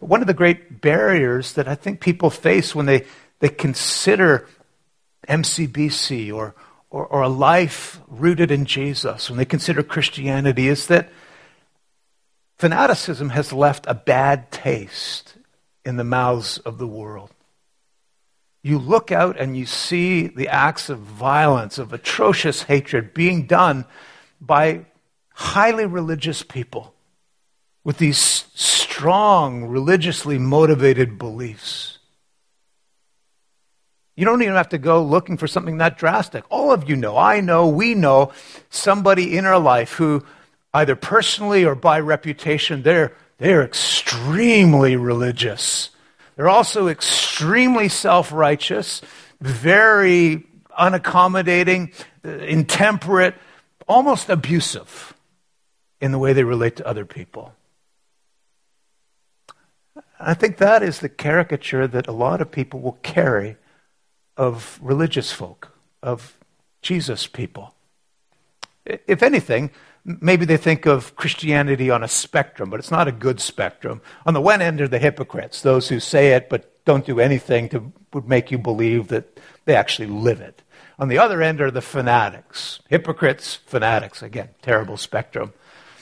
But 0.00 0.08
one 0.08 0.20
of 0.20 0.26
the 0.26 0.34
great 0.34 0.80
barriers 0.80 1.52
that 1.54 1.68
I 1.68 1.74
think 1.74 2.00
people 2.00 2.30
face 2.30 2.74
when 2.74 2.86
they, 2.86 3.04
they 3.38 3.48
consider 3.48 4.48
MCBC 5.28 6.34
or, 6.34 6.54
or, 6.90 7.06
or 7.06 7.22
a 7.22 7.28
life 7.28 8.00
rooted 8.08 8.50
in 8.50 8.64
Jesus, 8.64 9.30
when 9.30 9.38
they 9.38 9.44
consider 9.44 9.82
Christianity, 9.82 10.68
is 10.68 10.88
that 10.88 11.10
fanaticism 12.58 13.30
has 13.30 13.52
left 13.52 13.86
a 13.86 13.94
bad 13.94 14.50
taste 14.50 15.34
in 15.84 15.96
the 15.96 16.04
mouths 16.04 16.58
of 16.58 16.78
the 16.78 16.86
world 16.86 17.30
you 18.62 18.78
look 18.78 19.12
out 19.12 19.38
and 19.38 19.56
you 19.56 19.66
see 19.66 20.26
the 20.26 20.48
acts 20.48 20.88
of 20.88 20.98
violence, 20.98 21.78
of 21.78 21.92
atrocious 21.92 22.62
hatred 22.62 23.14
being 23.14 23.46
done 23.46 23.84
by 24.40 24.84
highly 25.32 25.86
religious 25.86 26.42
people 26.42 26.94
with 27.88 27.96
these 27.96 28.44
strong, 28.54 29.64
religiously 29.64 30.36
motivated 30.36 31.16
beliefs. 31.16 31.96
You 34.14 34.26
don't 34.26 34.42
even 34.42 34.56
have 34.56 34.68
to 34.68 34.78
go 34.78 35.02
looking 35.02 35.38
for 35.38 35.46
something 35.46 35.78
that 35.78 35.96
drastic. 35.96 36.44
All 36.50 36.70
of 36.70 36.86
you 36.86 36.96
know, 36.96 37.16
I 37.16 37.40
know, 37.40 37.66
we 37.68 37.94
know 37.94 38.32
somebody 38.68 39.38
in 39.38 39.46
our 39.46 39.58
life 39.58 39.92
who, 39.92 40.22
either 40.74 40.96
personally 40.96 41.64
or 41.64 41.74
by 41.74 42.00
reputation, 42.00 42.82
they're, 42.82 43.14
they're 43.38 43.64
extremely 43.64 44.96
religious 44.96 45.88
they're 46.36 46.48
also 46.48 46.86
extremely 46.86 47.88
self 47.88 48.30
righteous, 48.30 49.02
very 49.40 50.46
unaccommodating, 50.78 51.92
intemperate, 52.22 53.34
almost 53.88 54.28
abusive 54.28 55.14
in 56.00 56.12
the 56.12 56.18
way 56.18 56.34
they 56.34 56.44
relate 56.44 56.76
to 56.76 56.86
other 56.86 57.04
people. 57.04 57.54
I 60.20 60.34
think 60.34 60.56
that 60.56 60.82
is 60.82 60.98
the 60.98 61.08
caricature 61.08 61.86
that 61.86 62.08
a 62.08 62.12
lot 62.12 62.40
of 62.40 62.50
people 62.50 62.80
will 62.80 62.98
carry 63.02 63.56
of 64.36 64.78
religious 64.82 65.32
folk, 65.32 65.72
of 66.02 66.36
Jesus 66.82 67.26
people. 67.26 67.74
If 68.84 69.22
anything, 69.22 69.70
maybe 70.04 70.44
they 70.44 70.56
think 70.56 70.86
of 70.86 71.14
Christianity 71.16 71.90
on 71.90 72.02
a 72.02 72.08
spectrum, 72.08 72.70
but 72.70 72.80
it's 72.80 72.90
not 72.90 73.08
a 73.08 73.12
good 73.12 73.40
spectrum. 73.40 74.00
On 74.24 74.34
the 74.34 74.40
one 74.40 74.62
end 74.62 74.80
are 74.80 74.88
the 74.88 74.98
hypocrites, 74.98 75.62
those 75.62 75.88
who 75.88 76.00
say 76.00 76.32
it 76.32 76.48
but 76.48 76.84
don't 76.84 77.04
do 77.04 77.20
anything 77.20 77.68
to 77.68 77.92
would 78.14 78.28
make 78.28 78.50
you 78.50 78.58
believe 78.58 79.08
that 79.08 79.38
they 79.66 79.76
actually 79.76 80.08
live 80.08 80.40
it. 80.40 80.62
On 80.98 81.08
the 81.08 81.18
other 81.18 81.42
end 81.42 81.60
are 81.60 81.70
the 81.70 81.82
fanatics. 81.82 82.80
Hypocrites, 82.88 83.54
fanatics, 83.54 84.22
again, 84.22 84.48
terrible 84.62 84.96
spectrum. 84.96 85.52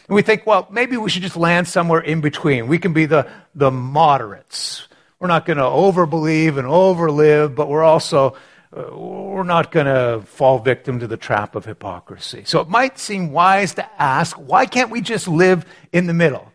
And 0.09 0.15
we 0.15 0.23
think, 0.23 0.47
well, 0.47 0.69
maybe 0.71 0.97
we 0.97 1.11
should 1.11 1.23
just 1.23 1.37
land 1.37 1.67
somewhere 1.67 2.01
in 2.01 2.21
between. 2.21 2.69
We 2.69 2.79
can 2.79 2.93
be 2.93 3.07
the, 3.07 3.29
the 3.55 3.71
moderates. 3.71 4.87
We're 5.19 5.29
not 5.29 5.47
going 5.47 5.59
to 5.59 5.65
overbelieve 5.65 6.59
and 6.59 6.69
overlive, 6.69 7.55
but 7.55 7.69
we're 7.69 7.83
also 7.83 8.37
uh, 8.77 8.95
we're 8.95 9.43
not 9.43 9.73
going 9.73 9.87
to 9.87 10.21
fall 10.27 10.59
victim 10.59 11.01
to 11.01 11.07
the 11.07 11.17
trap 11.17 11.55
of 11.55 11.65
hypocrisy. 11.65 12.43
So 12.45 12.61
it 12.61 12.69
might 12.69 12.99
seem 12.99 13.33
wise 13.33 13.75
to 13.75 13.89
ask, 14.01 14.37
why 14.37 14.67
can't 14.67 14.91
we 14.91 15.01
just 15.01 15.27
live 15.27 15.65
in 15.93 16.07
the 16.07 16.15
middle? 16.15 16.53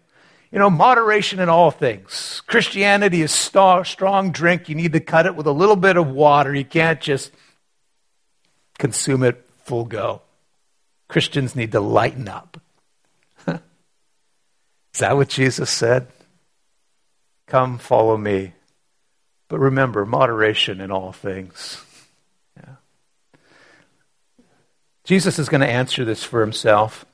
You 0.52 0.60
know, 0.60 0.70
moderation 0.70 1.40
in 1.40 1.50
all 1.50 1.72
things. 1.72 2.44
Christianity 2.46 3.22
is 3.22 3.32
st- 3.32 3.88
strong 3.88 4.32
drink. 4.32 4.70
You 4.70 4.76
need 4.76 4.94
to 4.94 5.00
cut 5.00 5.26
it 5.26 5.36
with 5.36 5.48
a 5.48 5.52
little 5.52 5.78
bit 5.78 5.98
of 5.98 6.08
water. 6.08 6.54
You 6.54 6.66
can't 6.66 7.02
just 7.02 7.32
consume 8.78 9.24
it 9.24 9.44
full 9.64 9.86
go. 9.86 10.22
Christians 11.08 11.56
need 11.56 11.72
to 11.72 11.80
lighten 11.80 12.28
up. 12.28 12.61
Is 14.94 15.00
that 15.00 15.16
what 15.16 15.30
Jesus 15.30 15.70
said? 15.70 16.08
Come, 17.48 17.78
follow 17.78 18.18
me. 18.18 18.54
But 19.48 19.60
remember, 19.60 20.06
moderation 20.06 20.80
in 20.80 20.92
all 20.92 21.12
things. 21.12 21.84
Yeah. 22.58 22.76
Jesus 25.04 25.40
is 25.40 25.50
going 25.50 25.62
to 25.62 25.68
answer 25.68 26.06
this 26.06 26.24
for 26.24 26.42
himself. 26.42 27.06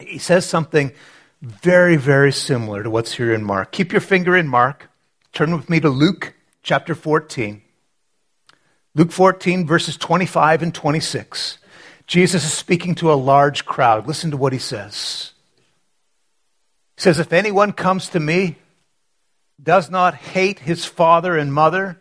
He 0.00 0.18
says 0.18 0.46
something 0.46 0.92
very, 1.40 1.96
very 1.96 2.32
similar 2.32 2.82
to 2.82 2.90
what's 2.90 3.12
here 3.12 3.32
in 3.32 3.44
Mark. 3.44 3.70
Keep 3.70 3.92
your 3.92 4.00
finger 4.00 4.36
in 4.36 4.48
Mark. 4.48 4.90
Turn 5.32 5.56
with 5.56 5.70
me 5.70 5.78
to 5.80 5.88
Luke 5.88 6.34
chapter 6.62 6.94
14. 6.94 7.62
Luke 8.94 9.12
14, 9.12 9.66
verses 9.66 9.96
25 9.96 10.62
and 10.62 10.74
26. 10.74 11.58
Jesus 12.08 12.44
is 12.44 12.52
speaking 12.52 12.96
to 12.96 13.12
a 13.12 13.14
large 13.14 13.64
crowd. 13.64 14.08
Listen 14.08 14.32
to 14.32 14.36
what 14.36 14.52
he 14.52 14.58
says. 14.58 15.32
Says, 16.98 17.18
If 17.18 17.32
anyone 17.32 17.72
comes 17.72 18.08
to 18.10 18.20
me, 18.20 18.56
does 19.62 19.88
not 19.88 20.14
hate 20.14 20.58
his 20.58 20.84
father 20.84 21.36
and 21.36 21.54
mother, 21.54 22.00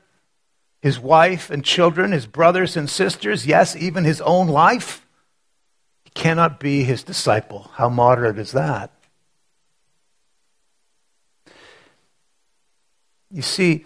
his 0.82 1.00
wife 1.00 1.50
and 1.50 1.64
children, 1.64 2.12
his 2.12 2.26
brothers 2.26 2.76
and 2.76 2.90
sisters, 2.90 3.46
yes, 3.46 3.76
even 3.76 4.04
his 4.04 4.22
own 4.22 4.48
life, 4.48 5.06
he 6.04 6.10
cannot 6.12 6.60
be 6.60 6.84
his 6.84 7.04
disciple. 7.04 7.72
How 7.76 7.90
moderate 7.90 8.40
is 8.40 8.52
that? 8.52 8.92
You 13.32 13.44
see, 13.44 13.86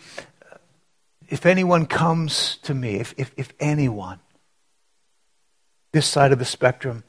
if 1.28 1.45
anyone 1.45 1.88
comes 1.88 2.58
to 2.63 2.74
me, 2.74 2.95
if, 2.95 3.13
if, 3.17 3.34
if 3.36 3.52
anyone, 3.60 4.19
this 5.91 6.08
side 6.08 6.32
of 6.32 6.39
the 6.39 6.45
spectrum, 6.45 7.04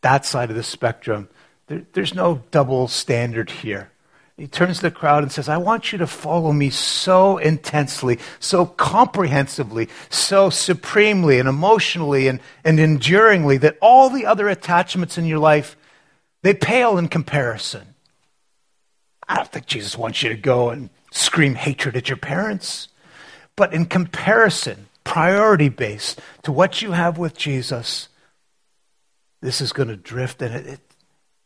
that 0.00 0.24
side 0.24 0.50
of 0.50 0.56
the 0.56 0.62
spectrum. 0.62 1.28
There, 1.66 1.82
there's 1.92 2.14
no 2.14 2.42
double 2.50 2.88
standard 2.88 3.50
here. 3.50 3.90
He 4.36 4.48
turns 4.48 4.78
to 4.78 4.82
the 4.82 4.90
crowd 4.90 5.22
and 5.22 5.30
says, 5.30 5.48
I 5.48 5.58
want 5.58 5.92
you 5.92 5.98
to 5.98 6.08
follow 6.08 6.52
me 6.52 6.68
so 6.70 7.38
intensely, 7.38 8.18
so 8.40 8.66
comprehensively, 8.66 9.88
so 10.10 10.50
supremely 10.50 11.38
and 11.38 11.48
emotionally 11.48 12.26
and, 12.26 12.40
and 12.64 12.80
enduringly 12.80 13.58
that 13.58 13.78
all 13.80 14.10
the 14.10 14.26
other 14.26 14.48
attachments 14.48 15.16
in 15.16 15.24
your 15.24 15.38
life, 15.38 15.76
they 16.42 16.52
pale 16.52 16.98
in 16.98 17.06
comparison. 17.06 17.94
I 19.28 19.36
don't 19.36 19.50
think 19.50 19.66
Jesus 19.66 19.96
wants 19.96 20.22
you 20.22 20.30
to 20.30 20.36
go 20.36 20.70
and 20.70 20.90
scream 21.12 21.54
hatred 21.54 21.96
at 21.96 22.08
your 22.08 22.18
parents. 22.18 22.88
But 23.54 23.72
in 23.72 23.86
comparison, 23.86 24.88
priority 25.04 25.68
based 25.68 26.20
to 26.42 26.50
what 26.50 26.82
you 26.82 26.90
have 26.90 27.18
with 27.18 27.36
Jesus, 27.36 28.08
this 29.40 29.60
is 29.60 29.72
going 29.72 29.88
to 29.88 29.96
drift 29.96 30.42
and 30.42 30.54
it, 30.54 30.66
it, 30.66 30.80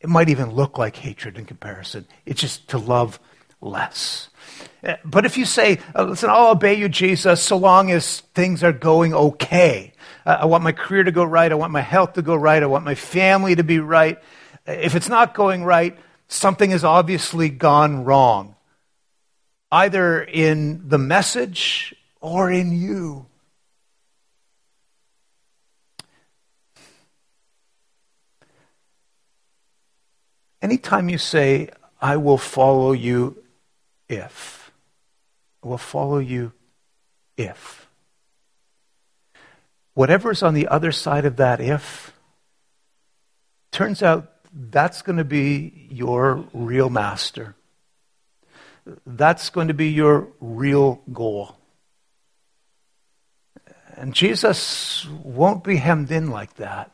it 0.01 0.09
might 0.09 0.29
even 0.29 0.51
look 0.51 0.79
like 0.79 0.97
hatred 0.97 1.39
in 1.39 1.45
comparison. 1.45 2.07
It's 2.25 2.41
just 2.41 2.69
to 2.69 2.79
love 2.79 3.19
less. 3.61 4.29
Uh, 4.83 4.95
but 5.05 5.27
if 5.27 5.37
you 5.37 5.45
say, 5.45 5.79
uh, 5.95 6.05
listen, 6.05 6.31
I'll 6.31 6.53
obey 6.53 6.75
you, 6.75 6.89
Jesus, 6.89 7.43
so 7.43 7.57
long 7.57 7.91
as 7.91 8.21
things 8.35 8.63
are 8.63 8.73
going 8.73 9.13
okay. 9.13 9.93
Uh, 10.25 10.39
I 10.41 10.45
want 10.47 10.63
my 10.63 10.73
career 10.73 11.05
to 11.05 11.13
go 11.13 11.25
right. 11.25 11.51
I 11.51 11.57
want 11.57 11.73
my 11.73 11.81
health 11.81 12.15
to 12.15 12.23
go 12.23 12.37
right. 12.37 12.63
I 12.63 12.67
want 12.67 12.85
my 12.85 12.95
family 12.95 13.57
to 13.57 13.65
be 13.65 13.81
right. 13.81 14.19
If 14.67 14.95
it's 14.95 15.09
not 15.09 15.35
going 15.35 15.65
right, 15.65 15.99
something 16.29 16.71
has 16.71 16.85
obviously 16.85 17.49
gone 17.49 18.05
wrong, 18.05 18.55
either 19.73 20.23
in 20.23 20.89
the 20.89 20.99
message 20.99 21.95
or 22.21 22.51
in 22.51 22.73
you. 22.73 23.27
Anytime 30.61 31.09
you 31.09 31.19
say, 31.19 31.71
I 32.01 32.17
will 32.17 32.39
follow 32.39 32.93
you 32.93 33.43
if, 34.09 34.71
I 35.63 35.69
will 35.69 35.79
follow 35.79 36.19
you 36.19 36.53
if. 37.37 37.89
Whatever's 39.95 40.43
on 40.43 40.55
the 40.55 40.69
other 40.69 40.93
side 40.93 41.25
of 41.25 41.37
that 41.37 41.61
if, 41.61 42.13
turns 43.73 44.03
out 44.03 44.33
that's 44.53 45.03
going 45.03 45.19
to 45.19 45.25
be 45.25 45.89
your 45.91 46.45
real 46.53 46.89
master. 46.89 47.55
That's 49.05 49.51
going 49.51 49.69
to 49.69 49.75
be 49.75 49.91
your 49.91 50.29
real 50.41 51.03
goal. 51.13 51.57
And 53.97 54.15
Jesus 54.15 55.07
won't 55.25 55.65
be 55.65 55.77
hemmed 55.77 56.11
in 56.11 56.31
like 56.31 56.55
that. 56.55 56.93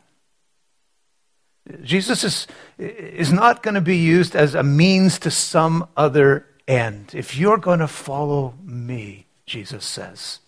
Jesus 1.83 2.25
is, 2.25 2.47
is 2.79 3.33
not 3.33 3.63
going 3.63 3.75
to 3.75 3.81
be 3.81 3.97
used 3.97 4.37
as 4.37 4.55
a 4.55 4.63
means 4.63 5.19
to 5.21 5.31
some 5.31 5.89
other 5.97 6.47
end. 6.69 7.13
If 7.15 7.37
you're 7.37 7.59
going 7.59 7.79
to 7.79 7.89
follow 7.89 8.55
me, 8.63 9.27
Jesus 9.47 9.85
says, 9.85 10.41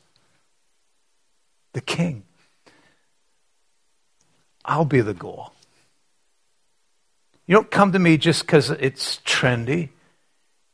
the 1.73 1.81
king, 1.81 2.25
I'll 4.65 4.85
be 4.85 5.01
the 5.01 5.15
goal. 5.15 5.53
You 7.47 7.55
don't 7.55 7.71
come 7.71 7.93
to 7.93 7.99
me 7.99 8.17
just 8.19 8.43
because 8.43 8.71
it's 8.71 9.19
trendy. 9.19 9.91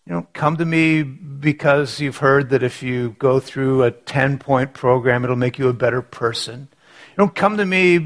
You 0.07 0.15
don't 0.15 0.33
come 0.33 0.57
to 0.57 0.65
me 0.65 1.03
because 1.03 2.01
you've 2.01 2.17
heard 2.17 2.51
that 2.51 2.63
if 2.63 2.83
you 2.83 3.15
go 3.19 3.39
through 3.39 3.85
a 3.85 3.91
10 3.91 4.39
point 4.39 4.73
program, 4.73 5.23
it'll 5.23 5.37
make 5.37 5.59
you 5.59 5.69
a 5.69 5.75
better 5.75 6.03
person. 6.03 6.69
You 7.11 7.17
don't 7.19 7.35
come 7.35 7.59
to 7.59 7.67
me 7.67 7.99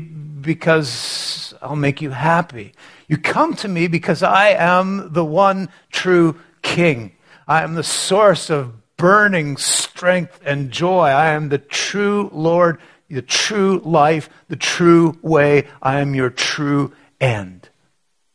because 0.46 1.52
I'll 1.61 1.76
make 1.76 2.00
you 2.00 2.11
happy. 2.11 2.72
You 3.09 3.18
come 3.18 3.54
to 3.56 3.68
me 3.68 3.88
because 3.88 4.22
I 4.22 4.50
am 4.50 5.12
the 5.12 5.24
one 5.24 5.68
true 5.90 6.37
King. 6.62 7.12
I 7.46 7.62
am 7.62 7.74
the 7.74 7.82
source 7.82 8.48
of 8.48 8.74
burning 8.96 9.56
strength 9.56 10.40
and 10.44 10.70
joy. 10.70 11.09
I 11.09 11.28
am 11.30 11.48
the 11.48 11.59
true 11.59 12.30
Lord, 12.32 12.80
the 13.09 13.22
true 13.22 13.80
life, 13.85 14.30
the 14.48 14.56
true 14.56 15.18
way. 15.22 15.66
I 15.82 16.00
am 16.00 16.14
your 16.14 16.30
true 16.30 16.92
end. 17.20 17.68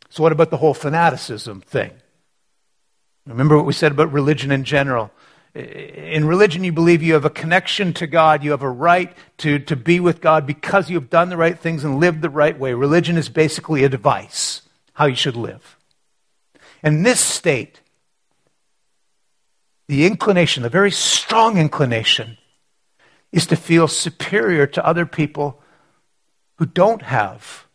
So, 0.10 0.24
what 0.24 0.32
about 0.32 0.50
the 0.50 0.58
whole 0.58 0.74
fanaticism 0.74 1.62
thing? 1.62 1.91
Remember 3.26 3.56
what 3.56 3.65
we 3.65 3.74
said 3.74 3.91
about 3.91 4.12
religion 4.12 4.52
in 4.52 4.63
general. 4.63 5.12
In 5.54 6.26
religion, 6.26 6.64
you 6.64 6.72
believe 6.72 7.04
you 7.04 7.14
have 7.14 7.26
a 7.26 7.30
connection 7.30 7.94
to 7.94 8.08
God. 8.08 8.44
You 8.44 8.52
have 8.52 8.62
a 8.62 8.70
right 8.70 9.14
to, 9.40 9.60
to 9.60 9.76
be 9.76 10.00
with 10.00 10.22
God 10.22 10.46
because 10.46 10.90
you 10.90 10.98
have 10.98 11.10
done 11.10 11.30
the 11.30 11.36
right 11.36 11.60
things 11.60 11.84
and 11.84 12.00
lived 12.00 12.22
the 12.22 12.30
right 12.30 12.58
way. 12.58 12.74
Religion 12.74 13.18
is 13.18 13.28
basically 13.28 13.84
a 13.84 13.90
device, 13.90 14.62
how 14.94 15.08
you 15.08 15.16
should 15.16 15.36
live. 15.36 15.78
In 16.84 17.04
this 17.04 17.20
state, 17.20 17.82
the 19.88 20.06
inclination, 20.06 20.64
the 20.64 20.70
very 20.70 20.92
strong 20.92 21.58
inclination, 21.58 22.38
is 23.34 23.46
to 23.48 23.58
feel 23.58 23.90
superior 23.90 24.66
to 24.68 24.86
other 24.86 25.06
people 25.06 25.62
who 26.56 26.66
don't 26.66 27.02
have 27.02 27.66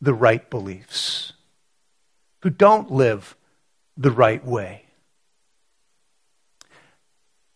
the 0.00 0.14
right 0.14 0.48
beliefs, 0.50 1.32
who 2.42 2.50
don't 2.50 2.92
live 2.92 3.36
the 3.96 4.10
right 4.10 4.44
way. 4.44 4.83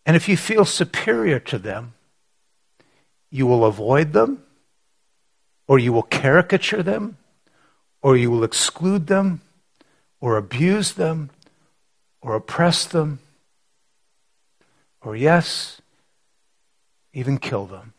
And 0.09 0.15
if 0.15 0.27
you 0.27 0.37
feel 0.37 0.65
superior 0.65 1.37
to 1.41 1.59
them, 1.59 1.93
you 3.29 3.45
will 3.45 3.63
avoid 3.63 4.11
them, 4.11 4.41
or 5.67 5.77
you 5.77 5.93
will 5.93 6.01
caricature 6.01 6.81
them, 6.81 7.17
or 8.01 8.17
you 8.17 8.31
will 8.31 8.43
exclude 8.43 9.05
them, 9.05 9.41
or 10.19 10.35
abuse 10.35 10.93
them, 10.93 11.29
or 12.23 12.33
oppress 12.33 12.85
them, 12.85 13.19
or, 15.03 15.15
yes, 15.15 15.79
even 17.13 17.37
kill 17.37 17.67
them. 17.67 17.93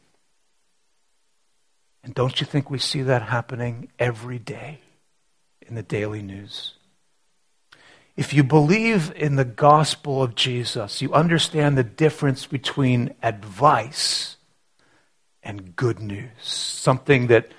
And 2.03 2.12
don't 2.12 2.40
you 2.40 2.44
think 2.44 2.68
we 2.70 2.81
see 2.81 3.03
that 3.03 3.23
happening 3.23 3.88
every 4.01 4.40
day 4.40 4.81
in 5.62 5.77
the 5.77 5.85
daily 5.85 6.23
news? 6.23 6.75
If 8.16 8.35
you 8.35 8.42
believe 8.42 9.12
in 9.16 9.37
the 9.37 9.44
gospel 9.44 10.23
of 10.23 10.35
Jesus, 10.35 11.01
you 11.01 11.12
understand 11.12 11.79
the 11.79 11.85
difference 11.85 12.46
between 12.46 13.14
advice 13.23 14.37
and 15.42 15.75
good 15.77 16.01
news. 16.01 16.29
Something 16.40 17.29
that, 17.29 17.53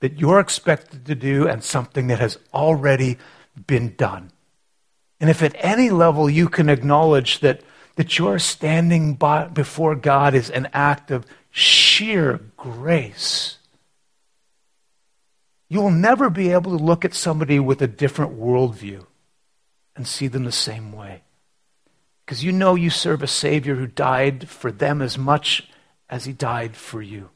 that 0.00 0.18
you're 0.18 0.40
expected 0.40 1.06
to 1.06 1.14
do 1.14 1.46
and 1.46 1.62
something 1.62 2.08
that 2.08 2.18
has 2.18 2.38
already 2.52 3.18
been 3.66 3.94
done. 3.96 4.32
And 5.20 5.28
if 5.28 5.42
at 5.42 5.54
any 5.58 5.90
level 5.90 6.30
you 6.30 6.48
can 6.48 6.68
acknowledge 6.68 7.40
that, 7.40 7.62
that 7.96 8.18
your 8.18 8.38
standing 8.38 9.14
by, 9.14 9.46
before 9.46 9.94
God 9.94 10.34
is 10.34 10.50
an 10.50 10.68
act 10.72 11.10
of 11.10 11.26
sheer 11.50 12.40
grace, 12.56 13.58
you 15.68 15.80
will 15.80 15.90
never 15.90 16.30
be 16.30 16.50
able 16.50 16.76
to 16.76 16.82
look 16.82 17.04
at 17.04 17.14
somebody 17.14 17.60
with 17.60 17.82
a 17.82 17.86
different 17.86 18.38
worldview 18.38 19.04
and 19.98 20.06
see 20.06 20.28
them 20.28 20.44
the 20.44 20.52
same 20.52 20.92
way. 20.92 21.22
Because 22.24 22.44
you 22.44 22.52
know 22.52 22.74
you 22.74 22.88
serve 22.88 23.22
a 23.22 23.26
Savior 23.26 23.74
who 23.74 23.86
died 23.86 24.48
for 24.48 24.72
them 24.72 25.02
as 25.02 25.18
much 25.18 25.68
as 26.08 26.24
he 26.24 26.32
died 26.32 26.76
for 26.76 27.02
you. 27.02 27.28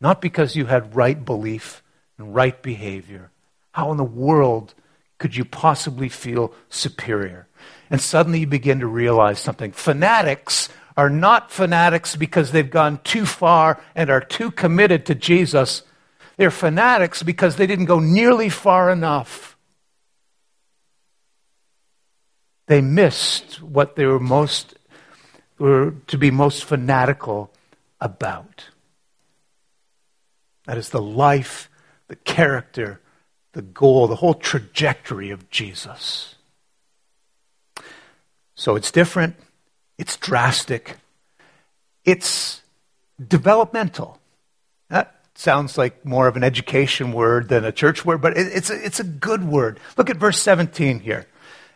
Not 0.00 0.20
because 0.20 0.56
you 0.56 0.66
had 0.66 0.96
right 0.96 1.24
belief 1.24 1.82
and 2.18 2.34
right 2.34 2.60
behavior. 2.62 3.30
How 3.72 3.90
in 3.90 3.96
the 3.96 4.04
world 4.04 4.74
could 5.18 5.36
you 5.36 5.44
possibly 5.44 6.08
feel 6.08 6.52
superior? 6.68 7.46
And 7.90 8.00
suddenly 8.00 8.40
you 8.40 8.46
begin 8.46 8.80
to 8.80 8.86
realize 8.86 9.38
something. 9.38 9.72
Fanatics 9.72 10.68
are 10.96 11.10
not 11.10 11.50
fanatics 11.50 12.16
because 12.16 12.52
they've 12.52 12.70
gone 12.70 13.00
too 13.04 13.26
far 13.26 13.80
and 13.94 14.10
are 14.10 14.20
too 14.20 14.50
committed 14.50 15.06
to 15.06 15.14
Jesus. 15.14 15.82
They're 16.36 16.50
fanatics 16.50 17.22
because 17.22 17.56
they 17.56 17.66
didn't 17.66 17.84
go 17.84 17.98
nearly 17.98 18.48
far 18.48 18.90
enough. 18.90 19.53
They 22.66 22.80
missed 22.80 23.60
what 23.62 23.96
they 23.96 24.06
were 24.06 24.20
most 24.20 24.74
were 25.58 25.94
to 26.08 26.18
be 26.18 26.30
most 26.30 26.64
fanatical 26.64 27.50
about. 28.00 28.70
That 30.66 30.78
is 30.78 30.90
the 30.90 31.02
life, 31.02 31.70
the 32.08 32.16
character, 32.16 33.00
the 33.52 33.62
goal, 33.62 34.08
the 34.08 34.16
whole 34.16 34.34
trajectory 34.34 35.30
of 35.30 35.50
Jesus. 35.50 36.34
So 38.54 38.76
it's 38.76 38.90
different, 38.90 39.36
it's 39.98 40.16
drastic, 40.16 40.96
it's 42.04 42.62
developmental. 43.24 44.18
That 44.88 45.14
sounds 45.34 45.76
like 45.76 46.04
more 46.04 46.28
of 46.28 46.36
an 46.36 46.44
education 46.44 47.12
word 47.12 47.48
than 47.48 47.64
a 47.64 47.72
church 47.72 48.04
word, 48.04 48.20
but 48.20 48.36
it's 48.36 48.70
a, 48.70 48.84
it's 48.84 49.00
a 49.00 49.04
good 49.04 49.44
word. 49.44 49.80
Look 49.96 50.10
at 50.10 50.16
verse 50.16 50.40
17 50.40 51.00
here. 51.00 51.26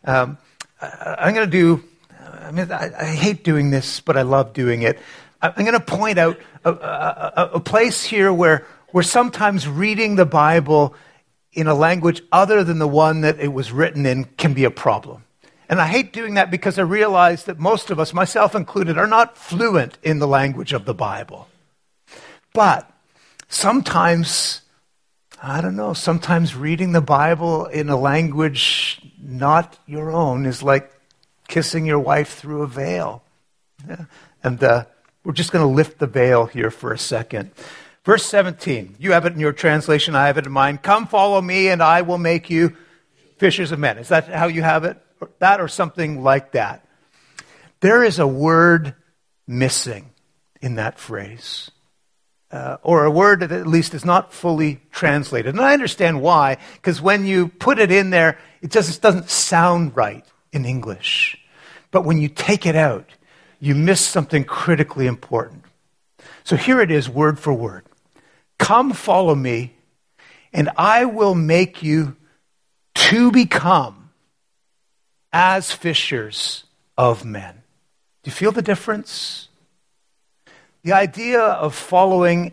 Um, 0.05 0.39
I'm 0.81 1.35
going 1.35 1.47
to 1.47 1.51
do, 1.51 1.83
I 2.21 2.51
mean, 2.51 2.71
I, 2.71 2.91
I, 2.99 3.05
hate 3.05 3.43
doing 3.43 3.71
this, 3.71 4.01
but 4.01 4.17
I 4.17 4.23
love 4.23 4.53
doing 4.53 4.83
it. 4.83 4.99
I'm 5.43 5.65
going 5.65 5.73
to 5.73 5.81
point 5.81 6.19
out 6.19 6.39
a, 6.65 6.73
a, 6.73 7.51
a, 7.55 7.61
place 7.61 8.05
here 8.05 8.33
where, 8.33 8.67
where 8.91 9.03
sometimes 9.03 9.69
reading 9.69 10.17
the 10.17 10.27
Bible 10.27 10.95
in 11.53 11.67
a 11.67 11.75
language 11.75 12.23
other 12.31 12.63
than 12.63 12.79
the 12.79 12.89
one 12.89 13.23
that 13.23 13.41
it 13.41 13.53
was 13.53 13.73
written 13.73 14.07
in 14.07 14.25
can 14.25 14.55
be 14.55 14.65
a 14.65 14.71
problem. 14.71 15.25
And 15.69 15.81
I 15.81 15.87
hate 15.87 16.13
doing 16.13 16.35
that 16.35 16.51
because 16.51 16.79
I 16.79 16.83
realize 16.83 17.45
that 17.45 17.59
most 17.59 17.91
of 17.91 18.01
us, 18.01 18.15
myself 18.15 18.55
included, 18.55 18.97
are 18.97 19.07
not 19.07 19.37
fluent 19.37 19.99
in 20.03 20.19
the 20.19 20.29
language 20.29 20.73
of 20.73 20.85
the 20.85 20.95
Bible. 20.95 21.49
But 22.55 22.91
sometimes, 23.49 24.63
I 25.41 25.61
don't 25.61 25.77
know, 25.77 25.93
sometimes 25.93 26.57
reading 26.57 26.93
the 26.93 27.01
Bible 27.01 27.67
in 27.67 27.89
a 27.89 27.97
language 27.97 29.01
not 29.21 29.79
your 29.87 30.11
own 30.11 30.47
is 30.47 30.63
like 30.63 30.93
kissing 31.47 31.87
your 31.87 32.01
wife 32.01 32.35
through 32.35 32.63
a 32.63 32.67
veil. 32.67 33.23
Yeah. 33.89 34.07
And 34.43 34.63
uh, 34.63 34.87
we're 35.23 35.33
just 35.33 35.53
going 35.53 35.67
to 35.67 35.73
lift 35.75 35.99
the 35.99 36.07
veil 36.07 36.47
here 36.47 36.71
for 36.71 36.93
a 36.93 36.99
second. 36.99 37.53
Verse 38.05 38.25
17, 38.25 38.97
you 38.99 39.13
have 39.13 39.27
it 39.27 39.35
in 39.35 39.41
your 39.41 39.53
translation, 39.53 40.17
I 40.17 40.27
have 40.27 40.39
it 40.39 40.47
in 40.47 40.53
mine. 40.53 40.79
Come 40.79 41.07
follow 41.07 41.41
me, 41.41 41.69
and 41.69 41.83
I 41.83 42.03
will 42.03 42.19
make 42.19 42.49
you 42.49 42.77
fishers 43.37 43.71
of 43.71 43.79
men. 43.79 43.99
Is 43.99 44.09
that 44.09 44.29
how 44.29 44.47
you 44.47 44.63
have 44.63 44.85
it? 44.85 44.99
That 45.41 45.61
or 45.61 45.69
something 45.69 46.23
like 46.23 46.53
that. 46.53 46.87
There 47.81 48.03
is 48.03 48.19
a 48.19 48.27
word 48.27 48.95
missing 49.47 50.11
in 50.61 50.77
that 50.77 50.99
phrase. 50.99 51.71
Uh, 52.51 52.79
or 52.83 53.05
a 53.05 53.11
word 53.11 53.41
that 53.41 53.53
at 53.53 53.67
least 53.67 53.93
is 53.93 54.07
not 54.07 54.33
fully 54.33 54.81
translated. 54.91 55.55
And 55.55 55.63
I 55.63 55.75
understand 55.75 56.23
why, 56.23 56.57
because 56.77 56.99
when 56.99 57.27
you 57.27 57.49
put 57.49 57.79
it 57.79 57.91
in 57.91 58.09
there, 58.09 58.39
it 58.63 58.71
just 58.71 59.03
doesn't 59.03 59.29
sound 59.29 59.95
right 59.95 60.25
in 60.51 60.65
English. 60.65 61.39
But 61.91 62.07
when 62.07 62.17
you 62.17 62.29
take 62.29 62.65
it 62.65 62.75
out, 62.75 63.11
you 63.61 63.75
miss 63.75 64.01
something 64.01 64.45
critically 64.45 65.07
important. 65.07 65.65
So 66.45 66.57
here 66.57 66.81
it 66.81 66.91
is, 66.91 67.09
word 67.09 67.39
for 67.39 67.53
word. 67.53 67.85
Come 68.59 68.93
follow 68.93 69.35
me, 69.35 69.75
and 70.53 70.71
I 70.77 71.05
will 71.05 71.35
make 71.35 71.83
you 71.83 72.17
to 72.95 73.31
become 73.31 74.11
as 75.33 75.71
fishers 75.71 76.65
of 76.97 77.25
men. 77.25 77.63
Do 78.23 78.31
you 78.31 78.33
feel 78.33 78.53
the 78.53 78.63
difference? 78.63 79.48
The 80.89 80.95
idea 80.95 81.43
of 81.43 81.75
following 81.75 82.53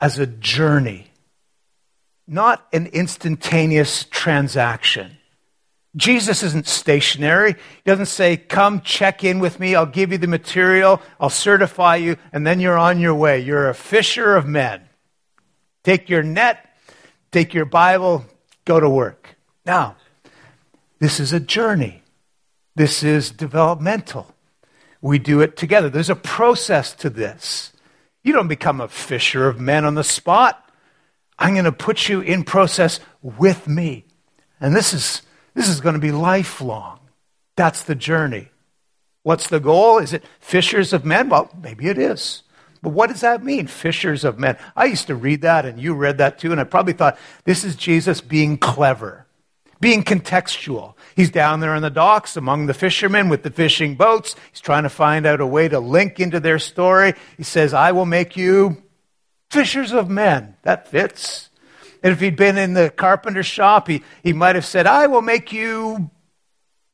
as 0.00 0.18
a 0.18 0.26
journey, 0.26 1.08
not 2.26 2.66
an 2.72 2.86
instantaneous 2.86 4.06
transaction. 4.10 5.18
Jesus 5.94 6.42
isn't 6.42 6.66
stationary. 6.66 7.52
He 7.52 7.82
doesn't 7.84 8.06
say, 8.06 8.38
Come 8.38 8.80
check 8.80 9.22
in 9.22 9.38
with 9.38 9.60
me. 9.60 9.74
I'll 9.74 9.84
give 9.84 10.12
you 10.12 10.16
the 10.16 10.26
material. 10.26 11.02
I'll 11.20 11.28
certify 11.28 11.96
you. 11.96 12.16
And 12.32 12.46
then 12.46 12.58
you're 12.58 12.78
on 12.78 13.00
your 13.00 13.14
way. 13.14 13.40
You're 13.40 13.68
a 13.68 13.74
fisher 13.74 14.34
of 14.34 14.46
men. 14.46 14.88
Take 15.82 16.08
your 16.08 16.22
net, 16.22 16.66
take 17.32 17.52
your 17.52 17.66
Bible, 17.66 18.24
go 18.64 18.80
to 18.80 18.88
work. 18.88 19.36
Now, 19.66 19.96
this 21.00 21.20
is 21.20 21.34
a 21.34 21.40
journey. 21.40 22.02
This 22.76 23.02
is 23.02 23.30
developmental. 23.30 24.34
We 25.02 25.18
do 25.18 25.42
it 25.42 25.58
together. 25.58 25.90
There's 25.90 26.08
a 26.08 26.16
process 26.16 26.94
to 26.94 27.10
this. 27.10 27.72
You 28.24 28.32
don't 28.32 28.48
become 28.48 28.80
a 28.80 28.88
fisher 28.88 29.46
of 29.46 29.60
men 29.60 29.84
on 29.84 29.94
the 29.94 30.02
spot. 30.02 30.60
I'm 31.38 31.52
going 31.52 31.66
to 31.66 31.72
put 31.72 32.08
you 32.08 32.20
in 32.20 32.42
process 32.42 32.98
with 33.22 33.68
me. 33.68 34.06
And 34.60 34.74
this 34.74 34.92
is, 34.92 35.22
this 35.54 35.68
is 35.68 35.80
going 35.80 35.94
to 35.94 36.00
be 36.00 36.10
lifelong. 36.10 37.00
That's 37.54 37.84
the 37.84 37.94
journey. 37.94 38.48
What's 39.22 39.48
the 39.48 39.60
goal? 39.60 39.98
Is 39.98 40.12
it 40.12 40.24
fishers 40.40 40.92
of 40.92 41.04
men? 41.04 41.28
Well, 41.28 41.50
maybe 41.62 41.86
it 41.86 41.98
is. 41.98 42.42
But 42.82 42.90
what 42.90 43.08
does 43.08 43.20
that 43.20 43.44
mean? 43.44 43.66
Fishers 43.66 44.24
of 44.24 44.38
men. 44.38 44.58
I 44.76 44.86
used 44.86 45.06
to 45.06 45.14
read 45.14 45.42
that, 45.42 45.64
and 45.64 45.80
you 45.80 45.94
read 45.94 46.18
that 46.18 46.38
too, 46.38 46.52
and 46.52 46.60
I 46.60 46.64
probably 46.64 46.92
thought 46.92 47.18
this 47.44 47.64
is 47.64 47.76
Jesus 47.76 48.20
being 48.20 48.58
clever, 48.58 49.26
being 49.80 50.02
contextual. 50.04 50.94
He's 51.14 51.30
down 51.30 51.60
there 51.60 51.74
on 51.74 51.82
the 51.82 51.90
docks 51.90 52.36
among 52.36 52.66
the 52.66 52.74
fishermen 52.74 53.28
with 53.28 53.42
the 53.42 53.50
fishing 53.50 53.94
boats. 53.94 54.34
He's 54.50 54.60
trying 54.60 54.82
to 54.82 54.88
find 54.88 55.26
out 55.26 55.40
a 55.40 55.46
way 55.46 55.68
to 55.68 55.78
link 55.78 56.18
into 56.20 56.40
their 56.40 56.58
story. 56.58 57.14
He 57.36 57.44
says, 57.44 57.72
I 57.72 57.92
will 57.92 58.06
make 58.06 58.36
you 58.36 58.82
fishers 59.50 59.92
of 59.92 60.10
men. 60.10 60.56
That 60.62 60.88
fits. 60.88 61.50
And 62.02 62.12
if 62.12 62.20
he'd 62.20 62.36
been 62.36 62.58
in 62.58 62.74
the 62.74 62.90
carpenter 62.90 63.42
shop, 63.42 63.88
he, 63.88 64.02
he 64.22 64.32
might 64.32 64.56
have 64.56 64.66
said, 64.66 64.86
I 64.86 65.06
will 65.06 65.22
make 65.22 65.52
you 65.52 66.10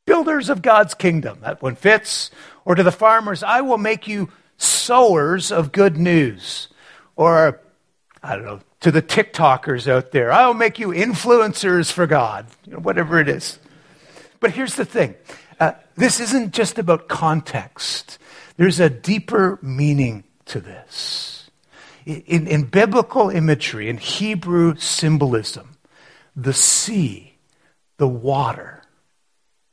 builders 0.05 0.49
of 0.49 0.61
God's 0.61 0.93
kingdom. 0.93 1.39
That 1.41 1.61
one 1.61 1.75
fits. 1.75 2.31
Or 2.63 2.75
to 2.75 2.83
the 2.83 2.91
farmers, 2.91 3.43
I 3.43 3.61
will 3.61 3.77
make 3.77 4.07
you 4.07 4.29
sowers 4.57 5.51
of 5.51 5.71
good 5.71 5.97
news. 5.97 6.67
Or, 7.15 7.59
I 8.21 8.35
don't 8.35 8.45
know, 8.45 8.59
to 8.81 8.91
the 8.91 9.01
TikTokers 9.01 9.87
out 9.87 10.11
there, 10.11 10.31
I'll 10.31 10.53
make 10.53 10.79
you 10.79 10.89
influencers 10.89 11.91
for 11.91 12.07
God, 12.07 12.45
you 12.65 12.73
know, 12.73 12.79
whatever 12.79 13.19
it 13.19 13.27
is. 13.27 13.59
But 14.41 14.51
here's 14.51 14.75
the 14.75 14.83
thing 14.83 15.15
uh, 15.57 15.71
this 15.95 16.19
isn't 16.19 16.51
just 16.51 16.77
about 16.77 17.07
context, 17.07 18.19
there's 18.57 18.81
a 18.81 18.89
deeper 18.89 19.57
meaning 19.61 20.25
to 20.47 20.59
this. 20.59 21.49
In, 22.05 22.47
in 22.47 22.63
biblical 22.63 23.29
imagery, 23.29 23.87
in 23.87 23.97
Hebrew 23.97 24.75
symbolism, 24.75 25.77
the 26.35 26.53
sea, 26.53 27.35
the 27.97 28.07
water, 28.07 28.81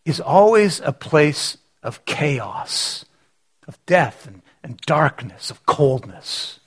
is 0.05 0.21
always 0.21 0.79
a 0.81 0.93
place 0.93 1.59
of 1.83 2.05
chaos, 2.05 3.05
of 3.67 3.85
death 3.87 4.29
and 4.29 4.43
and 4.63 4.77
darkness, 4.83 5.51
of 5.51 5.65
coldness. 5.67 6.61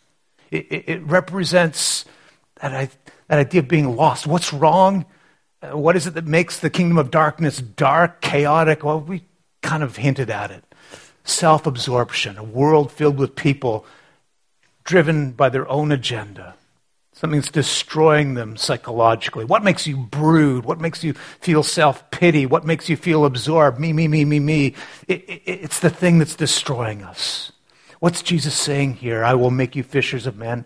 It, 0.50 0.68
it, 0.72 0.84
it 0.88 1.04
represents 1.04 2.06
that, 2.62 2.74
I, 2.74 2.90
that 3.28 3.40
idea 3.40 3.62
of 3.62 3.68
being 3.68 3.96
lost. 3.96 4.28
What's 4.28 4.54
wrong? 4.54 5.06
What 5.62 5.96
is 5.96 6.08
it 6.08 6.16
that 6.16 6.26
makes 6.26 6.60
the 6.60 6.72
kingdom 6.72 6.98
of 6.98 7.12
darkness 7.12 7.60
dark, 7.60 8.22
chaotic? 8.22 8.84
Well, 8.84 9.00
we 9.00 9.24
kind 9.62 9.84
of 9.84 9.96
hinted 9.96 10.30
at 10.30 10.52
it. 10.52 10.64
Self 11.24 11.68
absorption, 11.68 12.38
a 12.38 12.44
world 12.44 12.92
filled 12.92 13.18
with 13.18 13.36
people 13.36 13.86
driven 14.84 15.32
by 15.32 15.50
their 15.50 15.70
own 15.70 15.92
agenda. 15.92 16.56
Something's 17.14 17.52
destroying 17.52 18.34
them 18.34 18.58
psychologically. 18.58 19.46
What 19.46 19.64
makes 19.64 19.86
you 19.86 19.98
brood? 19.98 20.66
What 20.66 20.80
makes 20.82 21.04
you 21.04 21.14
feel 21.14 21.62
self 21.62 22.10
pity? 22.10 22.48
What 22.48 22.66
makes 22.66 22.90
you 22.90 22.98
feel 22.98 23.26
absorbed? 23.26 23.80
Me, 23.80 23.94
me, 23.94 24.08
me, 24.08 24.26
me, 24.26 24.40
me. 24.40 24.74
It, 25.08 25.30
it, 25.30 25.42
it's 25.46 25.80
the 25.80 25.92
thing 25.92 26.18
that's 26.18 26.36
destroying 26.36 27.04
us. 27.04 27.52
What's 28.00 28.24
Jesus 28.24 28.56
saying 28.56 28.96
here? 28.96 29.24
I 29.24 29.36
will 29.36 29.52
make 29.52 29.76
you 29.76 29.84
fishers 29.84 30.26
of 30.26 30.38
men. 30.38 30.66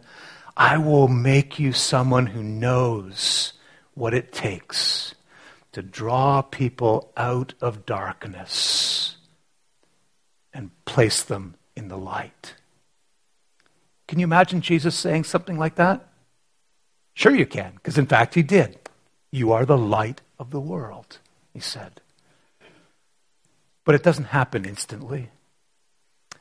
I 0.55 0.77
will 0.77 1.09
make 1.09 1.59
you 1.59 1.73
someone 1.73 2.27
who 2.27 2.41
knows 2.41 3.51
what 3.95 4.13
it 4.13 4.31
takes 4.31 5.15
to 5.71 5.81
draw 5.81 6.41
people 6.41 7.11
out 7.17 7.53
of 7.59 7.85
darkness 7.85 9.17
and 10.53 10.71
place 10.85 11.23
them 11.23 11.55
in 11.75 11.87
the 11.87 11.97
light. 11.97 12.53
Can 14.07 14.19
you 14.19 14.23
imagine 14.23 14.61
Jesus 14.61 14.95
saying 14.95 15.23
something 15.23 15.57
like 15.57 15.75
that? 15.75 16.07
Sure, 17.13 17.35
you 17.35 17.45
can, 17.45 17.73
because 17.75 17.97
in 17.97 18.05
fact 18.05 18.35
he 18.35 18.43
did. 18.43 18.77
You 19.31 19.51
are 19.51 19.65
the 19.65 19.77
light 19.77 20.21
of 20.39 20.51
the 20.51 20.59
world, 20.59 21.19
he 21.53 21.59
said. 21.59 21.99
But 23.83 23.95
it 23.95 24.03
doesn't 24.03 24.25
happen 24.25 24.65
instantly. 24.65 25.29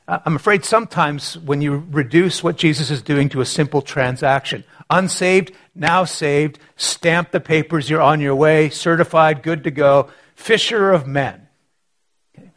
I'm 0.07 0.35
afraid 0.35 0.63
sometimes 0.63 1.35
when 1.37 1.61
you 1.61 1.83
reduce 1.89 2.43
what 2.43 2.57
Jesus 2.57 2.91
is 2.91 3.01
doing 3.01 3.27
to 3.29 3.41
a 3.41 3.45
simple 3.45 3.81
transaction, 3.81 4.63
unsaved, 4.87 5.51
now 5.73 6.05
saved, 6.05 6.59
stamp 6.75 7.31
the 7.31 7.39
papers, 7.39 7.89
you're 7.89 8.01
on 8.01 8.21
your 8.21 8.35
way, 8.35 8.69
certified, 8.69 9.41
good 9.41 9.63
to 9.63 9.71
go, 9.71 10.11
fisher 10.35 10.91
of 10.91 11.07
men. 11.07 11.47
Okay. 12.37 12.51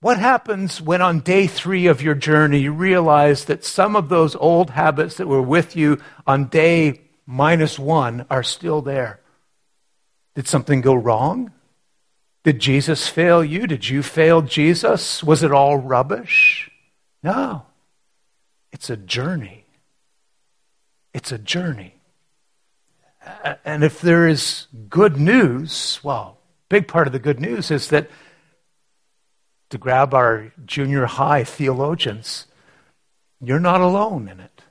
What 0.00 0.18
happens 0.18 0.82
when 0.82 1.02
on 1.02 1.20
day 1.20 1.46
three 1.46 1.86
of 1.86 2.02
your 2.02 2.16
journey 2.16 2.58
you 2.58 2.72
realize 2.72 3.44
that 3.44 3.64
some 3.64 3.94
of 3.94 4.08
those 4.08 4.34
old 4.34 4.70
habits 4.70 5.18
that 5.18 5.28
were 5.28 5.42
with 5.42 5.76
you 5.76 6.00
on 6.26 6.46
day 6.46 7.00
minus 7.26 7.78
one 7.78 8.26
are 8.28 8.42
still 8.42 8.82
there? 8.82 9.20
Did 10.34 10.48
something 10.48 10.80
go 10.80 10.94
wrong? 10.94 11.52
Did 12.44 12.60
Jesus 12.60 13.08
fail 13.08 13.44
you? 13.44 13.66
Did 13.66 13.88
you 13.88 14.02
fail 14.02 14.42
Jesus? 14.42 15.22
Was 15.22 15.42
it 15.42 15.52
all 15.52 15.76
rubbish? 15.76 16.70
No. 17.22 17.66
It's 18.72 18.90
a 18.90 18.96
journey. 18.96 19.64
It's 21.12 21.32
a 21.32 21.38
journey. 21.38 21.94
And 23.64 23.82
if 23.84 24.00
there 24.00 24.26
is 24.26 24.66
good 24.88 25.18
news, 25.18 26.00
well, 26.02 26.38
big 26.68 26.88
part 26.88 27.06
of 27.06 27.12
the 27.12 27.18
good 27.18 27.40
news 27.40 27.70
is 27.70 27.88
that 27.88 28.08
to 29.70 29.78
grab 29.78 30.14
our 30.14 30.52
junior 30.64 31.06
high 31.06 31.44
theologians, 31.44 32.46
you're 33.40 33.60
not 33.60 33.80
alone 33.80 34.28
in 34.28 34.40
it. 34.40 34.62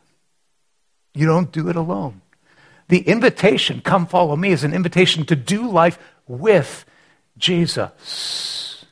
You 1.14 1.26
don't 1.26 1.52
do 1.52 1.70
it 1.70 1.76
alone. 1.76 2.22
The 2.88 3.00
invitation, 3.00 3.82
come 3.82 4.08
follow 4.08 4.36
me, 4.36 4.52
is 4.52 4.64
an 4.64 4.74
invitation 4.74 5.26
to 5.26 5.36
do 5.36 5.70
life 5.70 6.00
with 6.28 6.86
Jesus. 7.38 8.86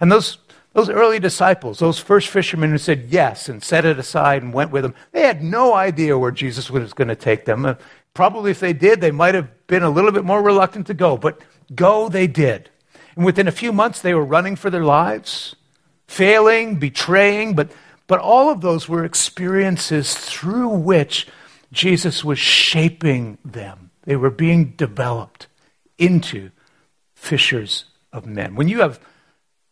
And 0.00 0.10
those 0.10 0.38
Those 0.74 0.90
early 0.90 1.20
disciples, 1.20 1.78
those 1.78 2.00
first 2.02 2.28
fishermen 2.28 2.70
who 2.70 2.78
said 2.78 3.06
yes 3.08 3.48
and 3.48 3.62
set 3.62 3.84
it 3.84 3.96
aside 3.96 4.42
and 4.42 4.52
went 4.52 4.72
with 4.72 4.84
him, 4.84 4.94
they 5.12 5.22
had 5.22 5.40
no 5.40 5.72
idea 5.72 6.18
where 6.18 6.32
Jesus 6.32 6.68
was 6.68 6.92
going 6.92 7.06
to 7.06 7.14
take 7.14 7.44
them. 7.44 7.64
Uh, 7.64 7.74
probably 8.12 8.50
if 8.50 8.58
they 8.58 8.72
did, 8.72 9.00
they 9.00 9.12
might 9.12 9.36
have 9.36 9.48
been 9.68 9.84
a 9.84 9.94
little 9.94 10.10
bit 10.10 10.24
more 10.24 10.42
reluctant 10.42 10.88
to 10.88 10.94
go, 10.94 11.16
but 11.16 11.40
go 11.76 12.08
they 12.08 12.26
did. 12.26 12.70
And 13.14 13.24
within 13.24 13.46
a 13.46 13.52
few 13.52 13.72
months, 13.72 14.00
they 14.00 14.14
were 14.14 14.24
running 14.24 14.56
for 14.56 14.68
their 14.68 14.82
lives, 14.82 15.54
failing, 16.08 16.80
betraying, 16.80 17.54
but, 17.54 17.70
but 18.08 18.18
all 18.18 18.50
of 18.50 18.60
those 18.60 18.88
were 18.88 19.04
experiences 19.04 20.16
through 20.16 20.70
which 20.70 21.28
Jesus 21.70 22.24
was 22.24 22.40
shaping 22.40 23.38
them. 23.44 23.90
They 24.02 24.16
were 24.16 24.34
being 24.34 24.74
developed 24.76 25.46
into 25.98 26.50
fishers 27.24 27.84
of 28.12 28.26
men. 28.26 28.54
When 28.54 28.68
you 28.68 28.80
have 28.80 29.00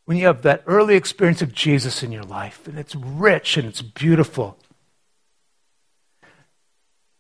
when 0.05 0.17
you 0.17 0.27
have 0.27 0.43
that 0.43 0.65
early 0.67 0.97
experience 0.97 1.43
of 1.43 1.55
Jesus 1.55 2.03
in 2.03 2.11
your 2.11 2.25
life 2.25 2.67
and 2.67 2.77
it's 2.79 2.97
rich 2.97 3.57
and 3.57 3.69
it's 3.69 3.83
beautiful, 3.83 4.59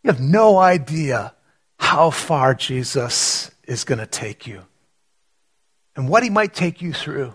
you 0.02 0.10
have 0.10 0.20
no 0.20 0.58
idea 0.58 1.32
how 1.78 2.10
far 2.10 2.54
Jesus 2.54 3.52
is 3.64 3.84
going 3.84 4.00
to 4.00 4.06
take 4.06 4.46
you 4.46 4.62
and 5.94 6.08
what 6.08 6.24
he 6.24 6.30
might 6.30 6.54
take 6.54 6.82
you 6.82 6.92
through. 6.92 7.34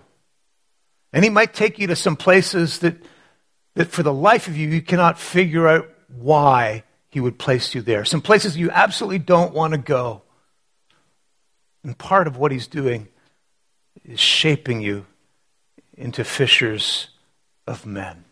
And 1.12 1.24
he 1.24 1.30
might 1.30 1.54
take 1.54 1.78
you 1.78 1.86
to 1.86 1.96
some 1.96 2.16
places 2.16 2.80
that, 2.80 2.96
that 3.74 3.88
for 3.88 4.02
the 4.02 4.12
life 4.12 4.48
of 4.48 4.56
you, 4.56 4.68
you 4.68 4.82
cannot 4.82 5.18
figure 5.18 5.66
out 5.66 5.88
why 6.08 6.84
he 7.08 7.20
would 7.20 7.38
place 7.38 7.74
you 7.74 7.80
there. 7.80 8.04
Some 8.04 8.20
places 8.20 8.56
you 8.56 8.70
absolutely 8.70 9.20
don't 9.20 9.54
want 9.54 9.72
to 9.72 9.78
go. 9.78 10.22
And 11.88 11.96
part 11.96 12.26
of 12.26 12.36
what 12.36 12.52
he's 12.52 12.66
doing 12.66 13.08
is 14.04 14.20
shaping 14.20 14.82
you 14.82 15.06
into 15.96 16.22
fishers 16.22 17.08
of 17.66 17.86
men. 17.86 18.26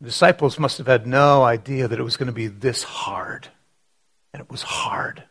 The 0.00 0.06
disciples 0.06 0.58
must 0.58 0.78
have 0.78 0.88
had 0.88 1.06
no 1.06 1.44
idea 1.44 1.86
that 1.86 2.00
it 2.00 2.02
was 2.02 2.16
going 2.16 2.26
to 2.26 2.32
be 2.32 2.48
this 2.48 2.82
hard. 2.82 3.46
And 4.32 4.42
it 4.42 4.50
was 4.50 4.62
hard. 4.62 5.22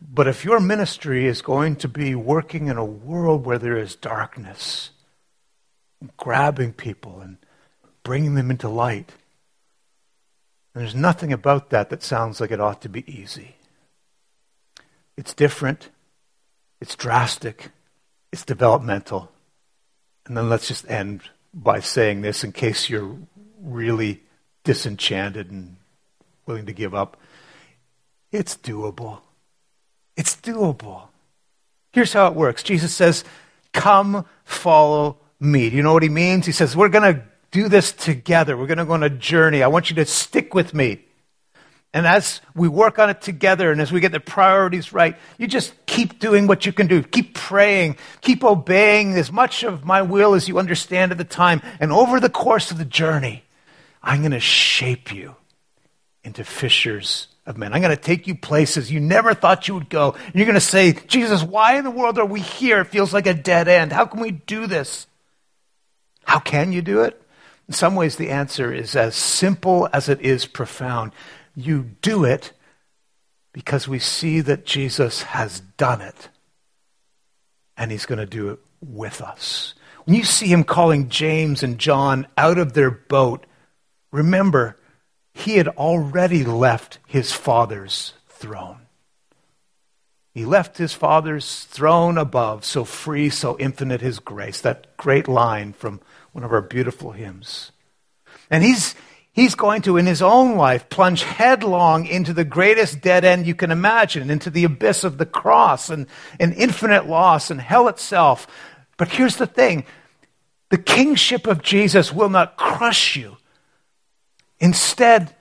But 0.00 0.28
if 0.28 0.44
your 0.44 0.60
ministry 0.60 1.26
is 1.26 1.42
going 1.42 1.74
to 1.74 1.88
be 1.88 2.14
working 2.14 2.68
in 2.68 2.76
a 2.76 2.84
world 2.84 3.44
where 3.44 3.58
there 3.58 3.76
is 3.76 3.96
darkness, 3.96 4.90
grabbing 6.16 6.72
people 6.72 7.18
and 7.18 7.38
bringing 8.04 8.36
them 8.36 8.48
into 8.48 8.68
light, 8.68 9.10
there's 10.72 10.94
nothing 10.94 11.32
about 11.32 11.70
that 11.70 11.90
that 11.90 12.04
sounds 12.04 12.40
like 12.40 12.52
it 12.52 12.60
ought 12.60 12.80
to 12.82 12.88
be 12.88 13.02
easy. 13.12 13.56
It's 15.18 15.34
different, 15.34 15.88
it's 16.80 16.94
drastic, 16.94 17.70
it's 18.32 18.44
developmental. 18.44 19.32
And 20.24 20.36
then 20.36 20.48
let's 20.48 20.68
just 20.68 20.88
end 20.88 21.22
by 21.52 21.80
saying 21.80 22.20
this 22.20 22.44
in 22.44 22.52
case 22.52 22.88
you're 22.88 23.16
really 23.60 24.22
disenchanted 24.62 25.50
and 25.50 25.74
willing 26.46 26.66
to 26.66 26.72
give 26.72 26.94
up. 26.94 27.16
It's 28.30 28.56
doable. 28.56 29.18
It's 30.16 30.36
doable. 30.36 31.08
Here's 31.90 32.12
how 32.12 32.28
it 32.28 32.34
works 32.34 32.62
Jesus 32.62 32.94
says, 32.94 33.24
Come 33.72 34.24
follow 34.44 35.16
me. 35.40 35.68
Do 35.68 35.74
you 35.74 35.82
know 35.82 35.94
what 35.94 36.04
he 36.04 36.08
means? 36.08 36.46
He 36.46 36.52
says, 36.52 36.76
We're 36.76 36.90
going 36.90 37.12
to 37.12 37.24
do 37.50 37.68
this 37.68 37.90
together. 37.90 38.56
We're 38.56 38.68
going 38.68 38.78
to 38.78 38.84
go 38.84 38.92
on 38.92 39.02
a 39.02 39.10
journey. 39.10 39.64
I 39.64 39.66
want 39.66 39.90
you 39.90 39.96
to 39.96 40.04
stick 40.04 40.54
with 40.54 40.74
me. 40.74 41.00
And 41.94 42.06
as 42.06 42.42
we 42.54 42.68
work 42.68 42.98
on 42.98 43.08
it 43.08 43.22
together 43.22 43.72
and 43.72 43.80
as 43.80 43.90
we 43.90 44.00
get 44.00 44.12
the 44.12 44.20
priorities 44.20 44.92
right, 44.92 45.16
you 45.38 45.46
just 45.46 45.72
keep 45.86 46.18
doing 46.18 46.46
what 46.46 46.66
you 46.66 46.72
can 46.72 46.86
do. 46.86 47.02
Keep 47.02 47.34
praying. 47.34 47.96
Keep 48.20 48.44
obeying 48.44 49.14
as 49.14 49.32
much 49.32 49.62
of 49.62 49.84
my 49.84 50.02
will 50.02 50.34
as 50.34 50.48
you 50.48 50.58
understand 50.58 51.12
at 51.12 51.18
the 51.18 51.24
time. 51.24 51.62
And 51.80 51.90
over 51.90 52.20
the 52.20 52.28
course 52.28 52.70
of 52.70 52.78
the 52.78 52.84
journey, 52.84 53.42
I'm 54.02 54.20
going 54.20 54.32
to 54.32 54.40
shape 54.40 55.12
you 55.12 55.34
into 56.22 56.44
fishers 56.44 57.28
of 57.46 57.56
men. 57.56 57.72
I'm 57.72 57.80
going 57.80 57.96
to 57.96 58.02
take 58.02 58.26
you 58.26 58.34
places 58.34 58.92
you 58.92 59.00
never 59.00 59.32
thought 59.32 59.66
you 59.66 59.74
would 59.74 59.88
go. 59.88 60.12
And 60.12 60.34
you're 60.34 60.44
going 60.44 60.54
to 60.54 60.60
say, 60.60 60.92
Jesus, 60.92 61.42
why 61.42 61.78
in 61.78 61.84
the 61.84 61.90
world 61.90 62.18
are 62.18 62.26
we 62.26 62.40
here? 62.40 62.80
It 62.80 62.88
feels 62.88 63.14
like 63.14 63.26
a 63.26 63.32
dead 63.32 63.66
end. 63.66 63.92
How 63.92 64.04
can 64.04 64.20
we 64.20 64.32
do 64.32 64.66
this? 64.66 65.06
How 66.24 66.38
can 66.38 66.72
you 66.72 66.82
do 66.82 67.02
it? 67.02 67.20
In 67.66 67.74
some 67.74 67.94
ways, 67.94 68.16
the 68.16 68.30
answer 68.30 68.72
is 68.72 68.94
as 68.94 69.16
simple 69.16 69.88
as 69.92 70.10
it 70.10 70.20
is 70.20 70.44
profound. 70.44 71.12
You 71.58 71.90
do 72.02 72.24
it 72.24 72.52
because 73.52 73.88
we 73.88 73.98
see 73.98 74.40
that 74.42 74.64
Jesus 74.64 75.22
has 75.22 75.58
done 75.76 76.00
it, 76.00 76.28
and 77.76 77.90
he's 77.90 78.06
going 78.06 78.20
to 78.20 78.26
do 78.26 78.50
it 78.50 78.60
with 78.80 79.20
us. 79.20 79.74
When 80.04 80.14
you 80.14 80.22
see 80.22 80.46
him 80.46 80.62
calling 80.62 81.08
James 81.08 81.64
and 81.64 81.80
John 81.80 82.28
out 82.36 82.58
of 82.58 82.74
their 82.74 82.92
boat, 82.92 83.44
remember, 84.12 84.76
he 85.34 85.56
had 85.56 85.66
already 85.66 86.44
left 86.44 87.00
his 87.08 87.32
father's 87.32 88.12
throne. 88.28 88.82
He 90.32 90.44
left 90.44 90.78
his 90.78 90.94
father's 90.94 91.64
throne 91.64 92.18
above, 92.18 92.64
so 92.64 92.84
free, 92.84 93.30
so 93.30 93.58
infinite 93.58 94.00
his 94.00 94.20
grace. 94.20 94.60
That 94.60 94.96
great 94.96 95.26
line 95.26 95.72
from 95.72 96.00
one 96.30 96.44
of 96.44 96.52
our 96.52 96.62
beautiful 96.62 97.10
hymns. 97.10 97.72
And 98.48 98.62
he's, 98.62 98.94
he's 99.38 99.54
going 99.54 99.82
to, 99.82 99.96
in 99.96 100.06
his 100.06 100.22
own 100.22 100.56
life, 100.56 100.88
plunge 100.88 101.22
headlong 101.22 102.06
into 102.06 102.32
the 102.32 102.44
greatest 102.44 103.00
dead 103.00 103.24
end 103.24 103.46
you 103.46 103.54
can 103.54 103.70
imagine, 103.70 104.30
into 104.30 104.50
the 104.50 104.64
abyss 104.64 105.04
of 105.04 105.18
the 105.18 105.26
cross 105.26 105.90
and, 105.90 106.06
and 106.40 106.54
infinite 106.54 107.06
loss 107.06 107.50
and 107.50 107.60
hell 107.60 107.88
itself. 107.88 108.46
But 108.96 109.08
here's 109.08 109.36
the 109.36 109.46
thing 109.46 109.84
the 110.70 110.78
kingship 110.78 111.46
of 111.46 111.62
Jesus 111.62 112.12
will 112.12 112.28
not 112.28 112.56
crush 112.56 113.16
you. 113.16 113.36
Instead, 114.60 115.34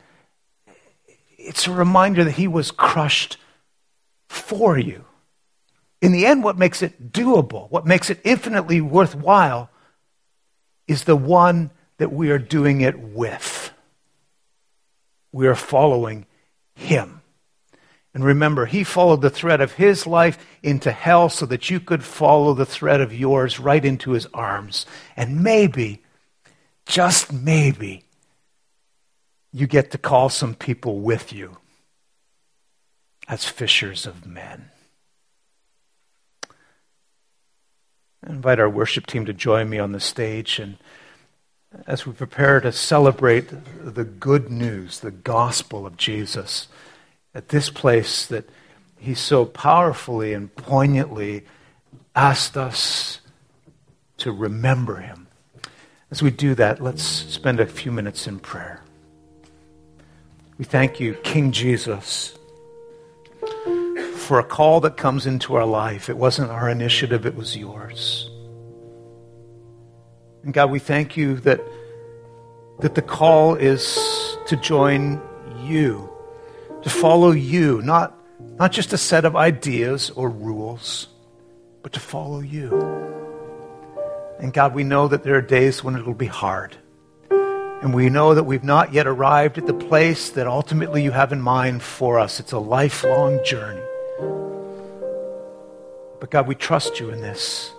it's 1.38 1.68
a 1.68 1.72
reminder 1.72 2.24
that 2.24 2.32
he 2.32 2.48
was 2.48 2.72
crushed 2.72 3.38
for 4.28 4.78
you. 4.78 5.06
In 6.02 6.12
the 6.12 6.26
end, 6.26 6.44
what 6.44 6.58
makes 6.58 6.84
it 6.84 7.12
doable, 7.12 7.72
what 7.72 7.86
makes 7.86 8.10
it 8.10 8.20
infinitely 8.24 8.82
worthwhile, 8.82 9.70
is 10.88 11.06
the 11.06 11.16
one 11.16 11.72
that 11.98 12.12
we 12.12 12.30
are 12.30 12.38
doing 12.38 12.82
it 12.82 13.00
with 13.00 13.57
we 15.32 15.48
are 15.48 15.56
following 15.56 16.26
him. 16.76 17.22
And 18.14 18.24
remember, 18.24 18.66
he 18.66 18.84
followed 18.84 19.22
the 19.22 19.30
thread 19.30 19.62
of 19.62 19.74
his 19.74 20.08
life 20.08 20.44
into 20.64 20.92
hell 20.92 21.30
so 21.30 21.46
that 21.46 21.70
you 21.70 21.80
could 21.80 22.04
follow 22.04 22.54
the 22.54 22.66
thread 22.66 23.00
of 23.00 23.14
yours 23.14 23.60
right 23.60 23.84
into 23.84 24.12
his 24.12 24.26
arms. 24.34 24.86
And 25.16 25.44
maybe, 25.44 26.02
just 26.86 27.32
maybe, 27.32 28.06
you 29.52 29.68
get 29.68 29.92
to 29.92 29.98
call 29.98 30.30
some 30.30 30.56
people 30.56 31.00
with 31.00 31.32
you 31.32 31.58
as 33.28 33.46
fishers 33.46 34.06
of 34.06 34.26
men. 34.26 34.72
I 38.26 38.32
invite 38.32 38.60
our 38.60 38.70
worship 38.70 39.06
team 39.06 39.26
to 39.26 39.34
join 39.34 39.70
me 39.70 39.78
on 39.78 39.92
the 39.92 40.00
stage 40.00 40.60
and 40.60 40.78
as 41.86 42.06
we 42.06 42.14
prepare 42.14 42.60
to 42.62 42.72
celebrate 42.72 43.50
the 43.84 44.04
good 44.04 44.50
news, 44.50 45.00
the 45.00 45.12
gospel 45.12 45.86
of 45.86 45.98
Jesus, 45.98 46.68
at 47.36 47.50
this 47.50 47.70
place 47.70 48.26
that 48.26 48.50
he 48.98 49.14
so 49.14 49.46
powerfully 49.46 50.34
and 50.34 50.56
poignantly 50.56 51.44
asked 52.16 52.58
us 52.58 53.20
to 54.18 54.32
remember 54.32 54.98
him. 54.98 55.28
As 56.10 56.24
we 56.24 56.32
do 56.32 56.56
that, 56.56 56.82
let's 56.82 57.04
spend 57.04 57.60
a 57.60 57.66
few 57.66 57.92
minutes 57.92 58.28
in 58.28 58.40
prayer. 58.40 58.82
We 60.58 60.66
thank 60.66 61.00
you, 61.00 61.14
King 61.16 61.52
Jesus, 61.52 62.36
for 64.16 64.40
a 64.40 64.44
call 64.44 64.80
that 64.82 64.98
comes 64.98 65.28
into 65.28 65.56
our 65.56 65.66
life. 65.66 66.10
It 66.10 66.18
wasn't 66.18 66.50
our 66.50 66.70
initiative, 66.70 67.26
it 67.26 67.36
was 67.36 67.56
yours. 67.56 68.32
And 70.44 70.54
God, 70.54 70.72
we 70.72 70.80
thank 70.80 71.18
you 71.18 71.38
that, 71.38 71.62
that 72.80 72.96
the 72.96 73.02
call 73.02 73.56
is 73.56 73.98
to 74.48 74.56
join 74.56 75.22
you, 75.64 76.10
to 76.84 76.90
follow 76.90 77.32
you, 77.32 77.82
not, 77.82 78.18
not 78.40 78.72
just 78.72 78.94
a 78.94 78.98
set 78.98 79.26
of 79.26 79.36
ideas 79.36 80.10
or 80.12 80.30
rules, 80.30 81.08
but 81.82 81.94
to 81.94 82.00
follow 82.00 82.40
you. 82.40 82.70
And 84.40 84.54
God, 84.54 84.76
we 84.76 84.84
know 84.84 85.08
that 85.08 85.24
there 85.24 85.36
are 85.36 85.42
days 85.42 85.84
when 85.84 85.96
it'll 85.96 86.14
be 86.14 86.28
hard. 86.28 86.78
And 87.30 87.94
we 87.94 88.10
know 88.10 88.34
that 88.34 88.44
we've 88.44 88.64
not 88.64 88.94
yet 88.94 89.06
arrived 89.06 89.58
at 89.58 89.68
the 89.68 89.74
place 89.74 90.32
that 90.32 90.48
ultimately 90.48 91.04
you 91.04 91.12
have 91.12 91.32
in 91.32 91.42
mind 91.42 91.84
for 91.84 92.20
us. 92.20 92.40
It's 92.40 92.52
a 92.52 92.60
lifelong 92.60 93.40
journey. 93.44 93.84
But 96.20 96.32
God, 96.32 96.48
we 96.48 96.56
trust 96.56 97.00
you 97.00 97.12
in 97.12 97.22
this. 97.22 97.72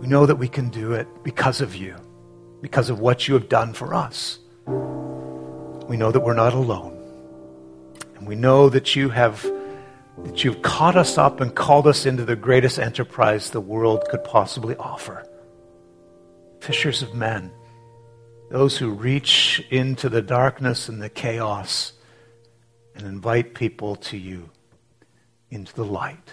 We 0.00 0.06
know 0.06 0.24
that 0.24 0.36
we 0.36 0.48
can 0.48 0.70
do 0.70 0.92
it 0.94 1.06
because 1.22 1.60
of 1.60 1.76
you, 1.76 1.94
because 2.62 2.88
of 2.88 3.00
what 3.00 3.28
you 3.28 3.34
have 3.34 3.50
done 3.50 3.74
for 3.74 3.94
us. 3.94 4.38
We 4.66 5.98
know 5.98 6.10
that 6.10 6.20
we're 6.20 6.32
not 6.32 6.54
alone. 6.54 6.96
And 8.16 8.26
we 8.26 8.34
know 8.34 8.70
that 8.70 8.96
you 8.96 9.10
have 9.10 9.42
that 10.24 10.42
you've 10.42 10.62
caught 10.62 10.96
us 10.96 11.18
up 11.18 11.40
and 11.40 11.54
called 11.54 11.86
us 11.86 12.06
into 12.06 12.24
the 12.24 12.36
greatest 12.36 12.78
enterprise 12.78 13.50
the 13.50 13.60
world 13.60 14.04
could 14.10 14.24
possibly 14.24 14.74
offer. 14.76 15.26
Fishers 16.60 17.02
of 17.02 17.14
men, 17.14 17.50
those 18.50 18.76
who 18.78 18.90
reach 18.90 19.62
into 19.70 20.08
the 20.08 20.22
darkness 20.22 20.88
and 20.88 21.00
the 21.00 21.08
chaos 21.08 21.92
and 22.94 23.06
invite 23.06 23.54
people 23.54 23.96
to 23.96 24.16
you 24.16 24.50
into 25.50 25.74
the 25.74 25.84
light. 25.84 26.32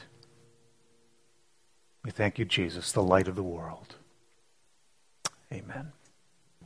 We 2.07 2.11
thank 2.11 2.39
you, 2.39 2.45
Jesus, 2.45 2.93
the 2.93 3.03
light 3.03 3.27
of 3.27 3.35
the 3.35 3.43
world. 3.43 3.95
Amen. 5.51 5.91